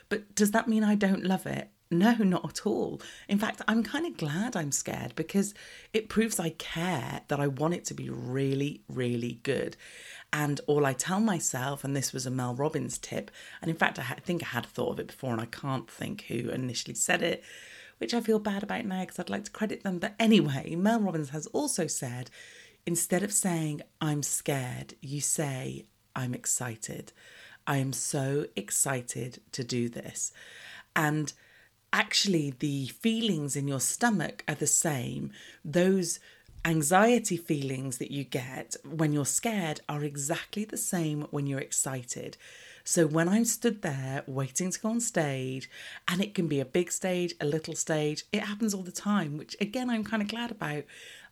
But 0.08 0.36
does 0.36 0.52
that 0.52 0.68
mean 0.68 0.84
I 0.84 0.94
don't 0.94 1.24
love 1.24 1.44
it? 1.44 1.70
No, 1.92 2.14
not 2.14 2.48
at 2.48 2.66
all. 2.66 3.00
In 3.28 3.38
fact, 3.38 3.62
I'm 3.68 3.82
kind 3.82 4.06
of 4.06 4.16
glad 4.16 4.56
I'm 4.56 4.72
scared 4.72 5.14
because 5.14 5.54
it 5.92 6.08
proves 6.08 6.40
I 6.40 6.50
care, 6.50 7.20
that 7.28 7.38
I 7.38 7.46
want 7.46 7.74
it 7.74 7.84
to 7.86 7.94
be 7.94 8.08
really, 8.08 8.82
really 8.88 9.40
good. 9.42 9.76
And 10.32 10.60
all 10.66 10.86
I 10.86 10.94
tell 10.94 11.20
myself, 11.20 11.84
and 11.84 11.94
this 11.94 12.12
was 12.12 12.26
a 12.26 12.30
Mel 12.30 12.54
Robbins 12.54 12.98
tip, 12.98 13.30
and 13.60 13.70
in 13.70 13.76
fact, 13.76 13.98
I 13.98 14.02
think 14.24 14.42
I 14.42 14.46
had 14.46 14.66
thought 14.66 14.92
of 14.92 15.00
it 15.00 15.08
before, 15.08 15.32
and 15.32 15.40
I 15.40 15.46
can't 15.46 15.90
think 15.90 16.22
who 16.22 16.48
initially 16.48 16.94
said 16.94 17.22
it, 17.22 17.44
which 17.98 18.14
I 18.14 18.20
feel 18.20 18.38
bad 18.38 18.62
about 18.62 18.86
now 18.86 19.02
because 19.02 19.18
I'd 19.18 19.30
like 19.30 19.44
to 19.44 19.50
credit 19.50 19.82
them. 19.82 19.98
But 19.98 20.14
anyway, 20.18 20.74
Mel 20.74 21.00
Robbins 21.00 21.30
has 21.30 21.46
also 21.48 21.86
said 21.86 22.30
Instead 22.84 23.22
of 23.22 23.32
saying, 23.32 23.80
I'm 24.00 24.22
scared, 24.22 24.94
you 25.00 25.20
say, 25.20 25.86
I'm 26.16 26.34
excited. 26.34 27.12
I 27.66 27.76
am 27.76 27.92
so 27.92 28.46
excited 28.56 29.40
to 29.52 29.62
do 29.62 29.88
this. 29.88 30.32
And 30.96 31.32
actually, 31.92 32.54
the 32.58 32.86
feelings 32.86 33.56
in 33.56 33.68
your 33.68 33.80
stomach 33.80 34.44
are 34.48 34.54
the 34.54 34.66
same. 34.66 35.32
Those 35.64 36.20
anxiety 36.64 37.36
feelings 37.36 37.98
that 37.98 38.10
you 38.10 38.22
get 38.24 38.76
when 38.84 39.12
you're 39.12 39.24
scared 39.26 39.80
are 39.88 40.04
exactly 40.04 40.64
the 40.64 40.76
same 40.76 41.22
when 41.30 41.46
you're 41.46 41.58
excited. 41.58 42.36
So 42.84 43.06
when 43.06 43.28
I'm 43.28 43.44
stood 43.44 43.82
there 43.82 44.24
waiting 44.26 44.70
to 44.70 44.80
go 44.80 44.90
on 44.90 45.00
stage, 45.00 45.70
and 46.08 46.20
it 46.20 46.34
can 46.34 46.48
be 46.48 46.60
a 46.60 46.64
big 46.64 46.90
stage, 46.90 47.34
a 47.40 47.46
little 47.46 47.74
stage, 47.74 48.24
it 48.32 48.42
happens 48.42 48.74
all 48.74 48.82
the 48.82 48.92
time, 48.92 49.38
which 49.38 49.56
again, 49.60 49.90
I'm 49.90 50.04
kind 50.04 50.22
of 50.22 50.28
glad 50.28 50.50
about. 50.50 50.84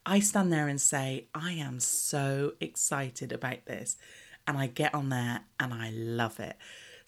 I 0.06 0.20
stand 0.20 0.52
there 0.52 0.68
and 0.68 0.80
say, 0.80 1.26
I 1.34 1.52
am 1.52 1.80
so 1.80 2.54
excited 2.60 3.32
about 3.32 3.66
this. 3.66 3.96
And 4.46 4.56
I 4.56 4.66
get 4.66 4.94
on 4.94 5.10
there 5.10 5.42
and 5.58 5.74
I 5.74 5.90
love 5.90 6.40
it. 6.40 6.56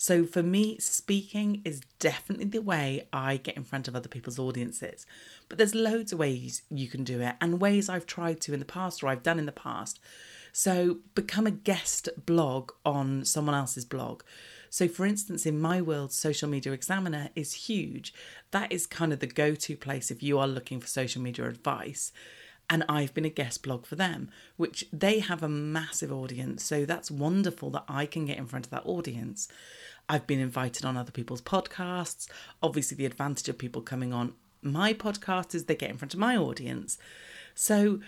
So 0.03 0.27
for 0.27 0.43
me, 0.43 0.79
speaking 0.81 1.63
is 1.65 1.81
definitely 2.01 2.47
the 2.47 2.61
way 2.61 3.07
I 3.13 3.37
get 3.37 3.57
in 3.57 3.63
front 3.63 3.87
of 3.87 3.95
other 3.95 4.09
people's 4.09 4.37
audiences. 4.37 5.07
But 5.49 5.59
there's 5.59 5.77
loads 5.77 6.13
of 6.13 6.19
ways 6.19 6.63
you 6.73 6.89
can 6.89 7.05
do 7.05 7.21
it 7.21 7.37
and 7.41 7.61
ways 7.61 7.89
I've 7.89 8.05
tried 8.05 8.41
to 8.41 8.53
in 8.53 8.59
the 8.59 8.65
past 8.65 9.01
or 9.01 9.07
I've 9.07 9.23
done 9.23 9.39
in 9.39 9.47
the 9.47 9.53
past. 9.53 10.01
So 10.53 10.99
become 11.15 11.47
a 11.47 11.53
guest 11.53 12.09
blog 12.27 12.73
on 12.85 13.25
someone 13.25 13.55
else's 13.55 13.85
blog. 13.85 14.25
So, 14.71 14.89
for 14.89 15.07
instance, 15.07 15.47
in 15.47 15.61
my 15.61 15.81
world, 15.81 16.13
Social 16.13 16.49
Media 16.49 16.73
Examiner 16.73 17.29
is 17.37 17.53
huge. 17.53 18.13
That 18.51 18.73
is 18.73 18.89
kind 18.89 19.13
of 19.13 19.21
the 19.21 19.29
go 19.29 19.55
to 19.55 19.77
place 19.77 20.11
if 20.11 20.21
you 20.21 20.37
are 20.37 20.49
looking 20.49 20.81
for 20.81 20.89
social 20.89 21.23
media 21.23 21.47
advice 21.47 22.11
and 22.71 22.85
I've 22.89 23.13
been 23.13 23.25
a 23.25 23.31
guest 23.31 23.63
blog 23.63 23.87
for 23.87 23.97
them, 23.97 24.31
which 24.57 24.87
they 24.93 25.19
have 25.19 25.43
a 25.43 25.49
massive 25.49 26.13
audience. 26.13 26.65
So 26.65 26.85
that's 26.85 27.11
wonderful 27.11 27.71
that 27.71 27.85
I 27.89 28.07
can 28.07 28.25
get 28.25 28.39
in 28.39 28.47
front 28.47 28.67
of 28.67 28.71
that 28.71 28.87
audience. 28.87 29.49
I've 30.09 30.27
been 30.27 30.41
invited 30.41 30.85
on 30.85 30.97
other 30.97 31.13
people's 31.13 31.43
podcasts. 31.43 32.27
Obviously, 32.63 32.97
the 32.97 33.07
advantage 33.07 33.49
of 33.49 33.59
people 33.59 33.83
coming 33.83 34.13
on 34.13 34.35
my 34.63 34.95
podcast 34.95 35.55
is 35.55 35.65
they 35.65 35.75
get 35.75 35.91
in 35.91 35.99
front 35.99 36.15
of 36.15 36.21
my 36.21 36.37
audience. 36.37 36.99
So 37.55 38.01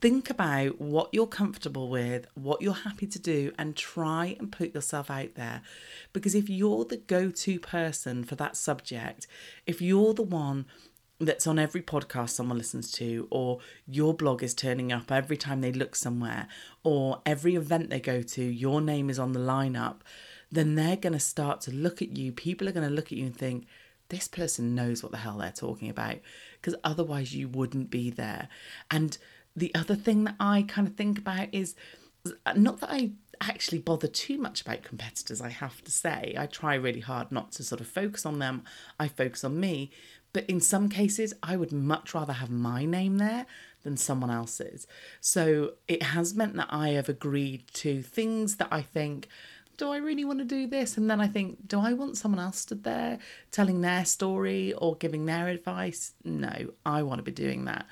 think 0.00 0.30
about 0.30 0.80
what 0.80 1.10
you're 1.12 1.26
comfortable 1.26 1.88
with, 1.88 2.26
what 2.34 2.60
you're 2.60 2.72
happy 2.72 3.06
to 3.06 3.18
do, 3.18 3.52
and 3.58 3.76
try 3.76 4.36
and 4.38 4.50
put 4.50 4.74
yourself 4.74 5.10
out 5.10 5.34
there. 5.34 5.62
Because 6.12 6.34
if 6.34 6.48
you're 6.48 6.84
the 6.84 6.96
go 6.96 7.30
to 7.30 7.60
person 7.60 8.24
for 8.24 8.34
that 8.36 8.56
subject, 8.56 9.26
if 9.66 9.80
you're 9.80 10.14
the 10.14 10.22
one 10.22 10.66
that's 11.24 11.46
on 11.46 11.58
every 11.58 11.82
podcast 11.82 12.30
someone 12.30 12.58
listens 12.58 12.90
to, 12.92 13.28
or 13.30 13.60
your 13.86 14.14
blog 14.14 14.42
is 14.42 14.54
turning 14.54 14.92
up 14.92 15.10
every 15.10 15.36
time 15.36 15.60
they 15.60 15.72
look 15.72 15.94
somewhere, 15.94 16.48
or 16.82 17.22
every 17.24 17.54
event 17.54 17.90
they 17.90 18.00
go 18.00 18.22
to, 18.22 18.42
your 18.42 18.80
name 18.80 19.08
is 19.08 19.18
on 19.18 19.32
the 19.32 19.40
lineup, 19.40 20.00
then 20.50 20.74
they're 20.74 20.96
going 20.96 21.12
to 21.12 21.20
start 21.20 21.60
to 21.62 21.70
look 21.70 22.02
at 22.02 22.16
you. 22.16 22.32
People 22.32 22.68
are 22.68 22.72
going 22.72 22.88
to 22.88 22.94
look 22.94 23.06
at 23.06 23.18
you 23.18 23.26
and 23.26 23.36
think, 23.36 23.66
this 24.08 24.28
person 24.28 24.74
knows 24.74 25.02
what 25.02 25.10
the 25.10 25.18
hell 25.18 25.38
they're 25.38 25.50
talking 25.50 25.88
about, 25.88 26.16
because 26.60 26.78
otherwise 26.84 27.34
you 27.34 27.48
wouldn't 27.48 27.88
be 27.88 28.10
there. 28.10 28.48
And 28.90 29.16
The 29.54 29.74
other 29.74 29.94
thing 29.94 30.24
that 30.24 30.36
I 30.40 30.64
kind 30.66 30.88
of 30.88 30.94
think 30.94 31.18
about 31.18 31.48
is 31.52 31.74
not 32.56 32.80
that 32.80 32.90
I 32.90 33.12
actually 33.40 33.78
bother 33.78 34.06
too 34.06 34.38
much 34.38 34.62
about 34.62 34.82
competitors, 34.82 35.40
I 35.40 35.50
have 35.50 35.82
to 35.84 35.90
say. 35.90 36.34
I 36.38 36.46
try 36.46 36.74
really 36.74 37.00
hard 37.00 37.32
not 37.32 37.52
to 37.52 37.64
sort 37.64 37.80
of 37.80 37.88
focus 37.88 38.24
on 38.24 38.38
them, 38.38 38.62
I 38.98 39.08
focus 39.08 39.44
on 39.44 39.58
me. 39.60 39.90
But 40.32 40.46
in 40.46 40.60
some 40.60 40.88
cases, 40.88 41.34
I 41.42 41.56
would 41.56 41.72
much 41.72 42.14
rather 42.14 42.32
have 42.32 42.50
my 42.50 42.84
name 42.84 43.18
there 43.18 43.46
than 43.82 43.96
someone 43.96 44.30
else's. 44.30 44.86
So 45.20 45.72
it 45.88 46.02
has 46.02 46.34
meant 46.34 46.56
that 46.56 46.68
I 46.70 46.90
have 46.90 47.08
agreed 47.08 47.66
to 47.74 48.02
things 48.02 48.56
that 48.56 48.68
I 48.70 48.82
think, 48.82 49.28
do 49.76 49.90
I 49.90 49.96
really 49.96 50.24
want 50.24 50.38
to 50.38 50.44
do 50.44 50.66
this? 50.66 50.96
And 50.96 51.10
then 51.10 51.20
I 51.20 51.26
think, 51.26 51.66
do 51.66 51.80
I 51.80 51.92
want 51.92 52.16
someone 52.16 52.40
else 52.40 52.58
stood 52.58 52.84
there 52.84 53.18
telling 53.50 53.80
their 53.80 54.04
story 54.04 54.72
or 54.74 54.96
giving 54.96 55.26
their 55.26 55.48
advice? 55.48 56.12
No, 56.24 56.72
I 56.86 57.02
want 57.02 57.18
to 57.18 57.22
be 57.22 57.32
doing 57.32 57.64
that. 57.64 57.86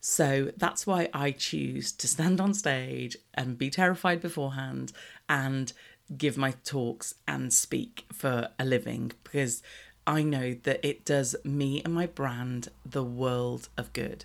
So 0.00 0.50
that's 0.56 0.86
why 0.86 1.08
I 1.12 1.30
choose 1.30 1.92
to 1.92 2.08
stand 2.08 2.40
on 2.40 2.54
stage 2.54 3.16
and 3.34 3.58
be 3.58 3.70
terrified 3.70 4.20
beforehand 4.20 4.92
and 5.28 5.72
give 6.16 6.36
my 6.36 6.54
talks 6.64 7.14
and 7.28 7.52
speak 7.52 8.06
for 8.12 8.48
a 8.58 8.64
living 8.64 9.12
because 9.22 9.62
I 10.06 10.22
know 10.22 10.54
that 10.62 10.84
it 10.86 11.04
does 11.04 11.36
me 11.44 11.82
and 11.84 11.94
my 11.94 12.06
brand 12.06 12.68
the 12.84 13.04
world 13.04 13.68
of 13.76 13.92
good. 13.92 14.24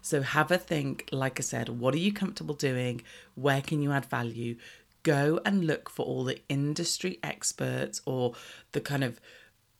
So 0.00 0.22
have 0.22 0.50
a 0.50 0.58
think, 0.58 1.08
like 1.12 1.38
I 1.38 1.42
said, 1.42 1.68
what 1.68 1.94
are 1.94 1.98
you 1.98 2.12
comfortable 2.12 2.54
doing? 2.54 3.02
Where 3.34 3.62
can 3.62 3.80
you 3.80 3.92
add 3.92 4.06
value? 4.06 4.56
Go 5.04 5.40
and 5.44 5.64
look 5.64 5.88
for 5.88 6.04
all 6.04 6.24
the 6.24 6.40
industry 6.48 7.18
experts 7.22 8.02
or 8.04 8.34
the 8.72 8.80
kind 8.80 9.04
of 9.04 9.20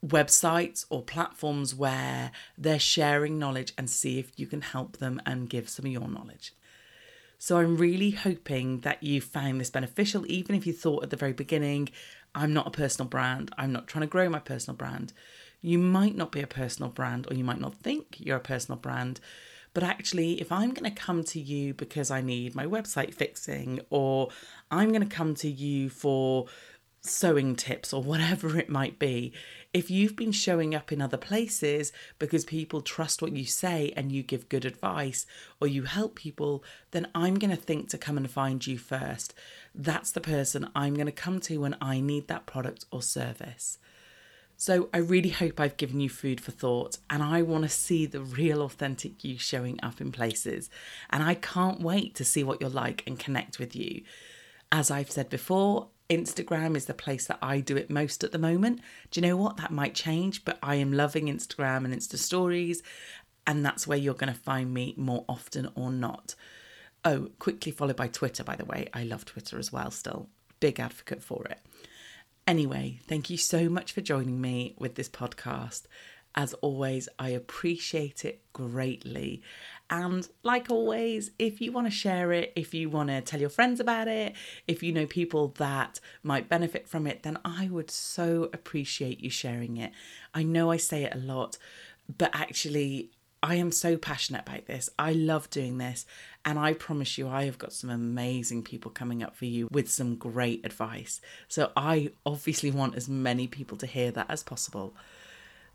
websites 0.04 0.84
or 0.90 1.02
platforms 1.02 1.74
where 1.74 2.32
they're 2.58 2.78
sharing 2.78 3.38
knowledge 3.38 3.72
and 3.76 3.88
see 3.88 4.18
if 4.18 4.32
you 4.36 4.46
can 4.46 4.60
help 4.60 4.98
them 4.98 5.20
and 5.26 5.50
give 5.50 5.68
some 5.68 5.86
of 5.86 5.92
your 5.92 6.08
knowledge. 6.08 6.52
So 7.38 7.58
I'm 7.58 7.76
really 7.76 8.12
hoping 8.12 8.80
that 8.80 9.02
you 9.02 9.20
found 9.20 9.60
this 9.60 9.70
beneficial, 9.70 10.24
even 10.28 10.54
if 10.54 10.66
you 10.66 10.72
thought 10.72 11.02
at 11.02 11.10
the 11.10 11.16
very 11.16 11.32
beginning, 11.32 11.88
I'm 12.34 12.52
not 12.52 12.66
a 12.66 12.70
personal 12.70 13.08
brand, 13.08 13.50
I'm 13.58 13.72
not 13.72 13.86
trying 13.86 14.02
to 14.02 14.08
grow 14.08 14.28
my 14.28 14.38
personal 14.38 14.76
brand. 14.76 15.12
You 15.60 15.78
might 15.78 16.16
not 16.16 16.32
be 16.32 16.40
a 16.40 16.46
personal 16.46 16.90
brand, 16.90 17.26
or 17.30 17.34
you 17.34 17.44
might 17.44 17.60
not 17.60 17.76
think 17.76 18.16
you're 18.18 18.36
a 18.36 18.40
personal 18.40 18.78
brand. 18.78 19.20
But 19.74 19.84
actually, 19.84 20.40
if 20.40 20.50
I'm 20.50 20.74
going 20.74 20.92
to 20.92 21.02
come 21.02 21.24
to 21.24 21.40
you 21.40 21.72
because 21.72 22.10
I 22.10 22.20
need 22.20 22.54
my 22.54 22.66
website 22.66 23.14
fixing, 23.14 23.80
or 23.88 24.28
I'm 24.70 24.88
going 24.90 25.08
to 25.08 25.14
come 25.14 25.34
to 25.36 25.48
you 25.48 25.88
for 25.88 26.46
sewing 27.00 27.56
tips 27.56 27.92
or 27.92 28.02
whatever 28.02 28.58
it 28.58 28.68
might 28.68 28.98
be, 28.98 29.32
if 29.72 29.90
you've 29.90 30.16
been 30.16 30.32
showing 30.32 30.74
up 30.74 30.92
in 30.92 31.00
other 31.00 31.16
places 31.16 31.92
because 32.18 32.44
people 32.44 32.82
trust 32.82 33.22
what 33.22 33.32
you 33.32 33.44
say 33.44 33.92
and 33.96 34.12
you 34.12 34.22
give 34.22 34.48
good 34.50 34.66
advice 34.66 35.24
or 35.60 35.66
you 35.66 35.84
help 35.84 36.14
people, 36.14 36.62
then 36.90 37.06
I'm 37.14 37.36
going 37.36 37.50
to 37.50 37.56
think 37.56 37.88
to 37.90 37.98
come 37.98 38.18
and 38.18 38.30
find 38.30 38.66
you 38.66 38.76
first. 38.76 39.32
That's 39.74 40.10
the 40.10 40.20
person 40.20 40.70
I'm 40.74 40.94
going 40.94 41.06
to 41.06 41.12
come 41.12 41.40
to 41.40 41.58
when 41.58 41.76
I 41.80 42.00
need 42.00 42.28
that 42.28 42.44
product 42.44 42.84
or 42.90 43.00
service. 43.00 43.78
So 44.58 44.90
I 44.92 44.98
really 44.98 45.30
hope 45.30 45.58
I've 45.58 45.78
given 45.78 46.00
you 46.00 46.10
food 46.10 46.40
for 46.40 46.52
thought 46.52 46.98
and 47.08 47.22
I 47.22 47.40
want 47.42 47.64
to 47.64 47.68
see 47.70 48.04
the 48.04 48.20
real 48.20 48.62
authentic 48.62 49.24
you 49.24 49.38
showing 49.38 49.80
up 49.82 50.00
in 50.00 50.12
places. 50.12 50.68
And 51.08 51.22
I 51.22 51.34
can't 51.34 51.80
wait 51.80 52.14
to 52.16 52.24
see 52.24 52.44
what 52.44 52.60
you're 52.60 52.70
like 52.70 53.02
and 53.06 53.18
connect 53.18 53.58
with 53.58 53.74
you. 53.74 54.02
As 54.70 54.90
I've 54.90 55.10
said 55.10 55.30
before, 55.30 55.88
Instagram 56.12 56.76
is 56.76 56.84
the 56.84 56.94
place 56.94 57.26
that 57.26 57.38
I 57.40 57.60
do 57.60 57.76
it 57.76 57.90
most 57.90 58.22
at 58.22 58.32
the 58.32 58.38
moment. 58.38 58.80
Do 59.10 59.20
you 59.20 59.26
know 59.26 59.36
what? 59.36 59.56
That 59.56 59.70
might 59.70 59.94
change, 59.94 60.44
but 60.44 60.58
I 60.62 60.74
am 60.76 60.92
loving 60.92 61.26
Instagram 61.26 61.84
and 61.84 61.94
Insta 61.94 62.16
stories, 62.16 62.82
and 63.46 63.64
that's 63.64 63.86
where 63.86 63.98
you're 63.98 64.14
going 64.14 64.32
to 64.32 64.38
find 64.38 64.74
me 64.74 64.94
more 64.96 65.24
often 65.28 65.70
or 65.74 65.90
not. 65.90 66.34
Oh, 67.04 67.30
quickly 67.38 67.72
followed 67.72 67.96
by 67.96 68.08
Twitter, 68.08 68.44
by 68.44 68.56
the 68.56 68.64
way. 68.64 68.88
I 68.92 69.04
love 69.04 69.24
Twitter 69.24 69.58
as 69.58 69.72
well, 69.72 69.90
still. 69.90 70.28
Big 70.60 70.78
advocate 70.78 71.22
for 71.22 71.44
it. 71.46 71.58
Anyway, 72.46 73.00
thank 73.08 73.30
you 73.30 73.36
so 73.36 73.68
much 73.68 73.92
for 73.92 74.00
joining 74.02 74.40
me 74.40 74.74
with 74.78 74.96
this 74.96 75.08
podcast. 75.08 75.84
As 76.34 76.54
always, 76.54 77.08
I 77.18 77.30
appreciate 77.30 78.24
it 78.24 78.42
greatly. 78.52 79.42
And 79.90 80.26
like 80.42 80.70
always, 80.70 81.32
if 81.38 81.60
you 81.60 81.72
want 81.72 81.86
to 81.86 81.90
share 81.90 82.32
it, 82.32 82.52
if 82.56 82.72
you 82.72 82.88
want 82.88 83.10
to 83.10 83.20
tell 83.20 83.40
your 83.40 83.50
friends 83.50 83.80
about 83.80 84.08
it, 84.08 84.34
if 84.66 84.82
you 84.82 84.92
know 84.92 85.06
people 85.06 85.48
that 85.58 86.00
might 86.22 86.48
benefit 86.48 86.88
from 86.88 87.06
it, 87.06 87.22
then 87.22 87.38
I 87.44 87.68
would 87.68 87.90
so 87.90 88.48
appreciate 88.54 89.20
you 89.20 89.28
sharing 89.28 89.76
it. 89.76 89.92
I 90.32 90.42
know 90.42 90.70
I 90.70 90.78
say 90.78 91.04
it 91.04 91.14
a 91.14 91.18
lot, 91.18 91.58
but 92.16 92.30
actually, 92.32 93.10
I 93.42 93.56
am 93.56 93.72
so 93.72 93.96
passionate 93.96 94.42
about 94.46 94.66
this. 94.66 94.88
I 94.98 95.12
love 95.12 95.50
doing 95.50 95.78
this. 95.78 96.06
And 96.44 96.58
I 96.58 96.74
promise 96.74 97.18
you, 97.18 97.28
I 97.28 97.44
have 97.44 97.58
got 97.58 97.72
some 97.72 97.90
amazing 97.90 98.62
people 98.62 98.90
coming 98.90 99.22
up 99.22 99.36
for 99.36 99.46
you 99.46 99.68
with 99.70 99.90
some 99.90 100.14
great 100.14 100.64
advice. 100.64 101.20
So 101.48 101.72
I 101.76 102.12
obviously 102.24 102.70
want 102.70 102.94
as 102.94 103.08
many 103.08 103.48
people 103.48 103.76
to 103.78 103.86
hear 103.86 104.12
that 104.12 104.26
as 104.30 104.44
possible. 104.44 104.94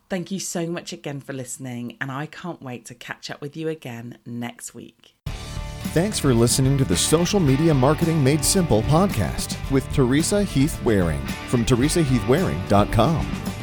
Thank 0.10 0.32
you 0.32 0.40
so 0.40 0.66
much 0.68 0.94
again 0.94 1.20
for 1.20 1.34
listening, 1.34 1.98
and 2.00 2.12
I 2.12 2.28
can't 2.28 2.62
wait 2.62 2.86
to 2.86 2.96
catch 2.96 3.30
up 3.30 3.42
with 3.42 3.58
you 3.58 3.68
again 3.68 4.18
next 4.26 4.74
week. 4.74 5.16
Thanks 5.94 6.20
for 6.20 6.34
listening 6.34 6.78
to 6.78 6.86
the 6.86 6.96
Social 6.96 7.40
Media 7.40 7.74
Marketing 7.74 8.24
Made 8.24 8.46
Simple 8.46 8.84
podcast 8.84 9.58
with 9.72 9.92
Teresa 9.94 10.44
Heath 10.44 10.80
Wareing 10.84 11.26
from 11.50 11.66
teresaheathwareing.com. 11.66 13.57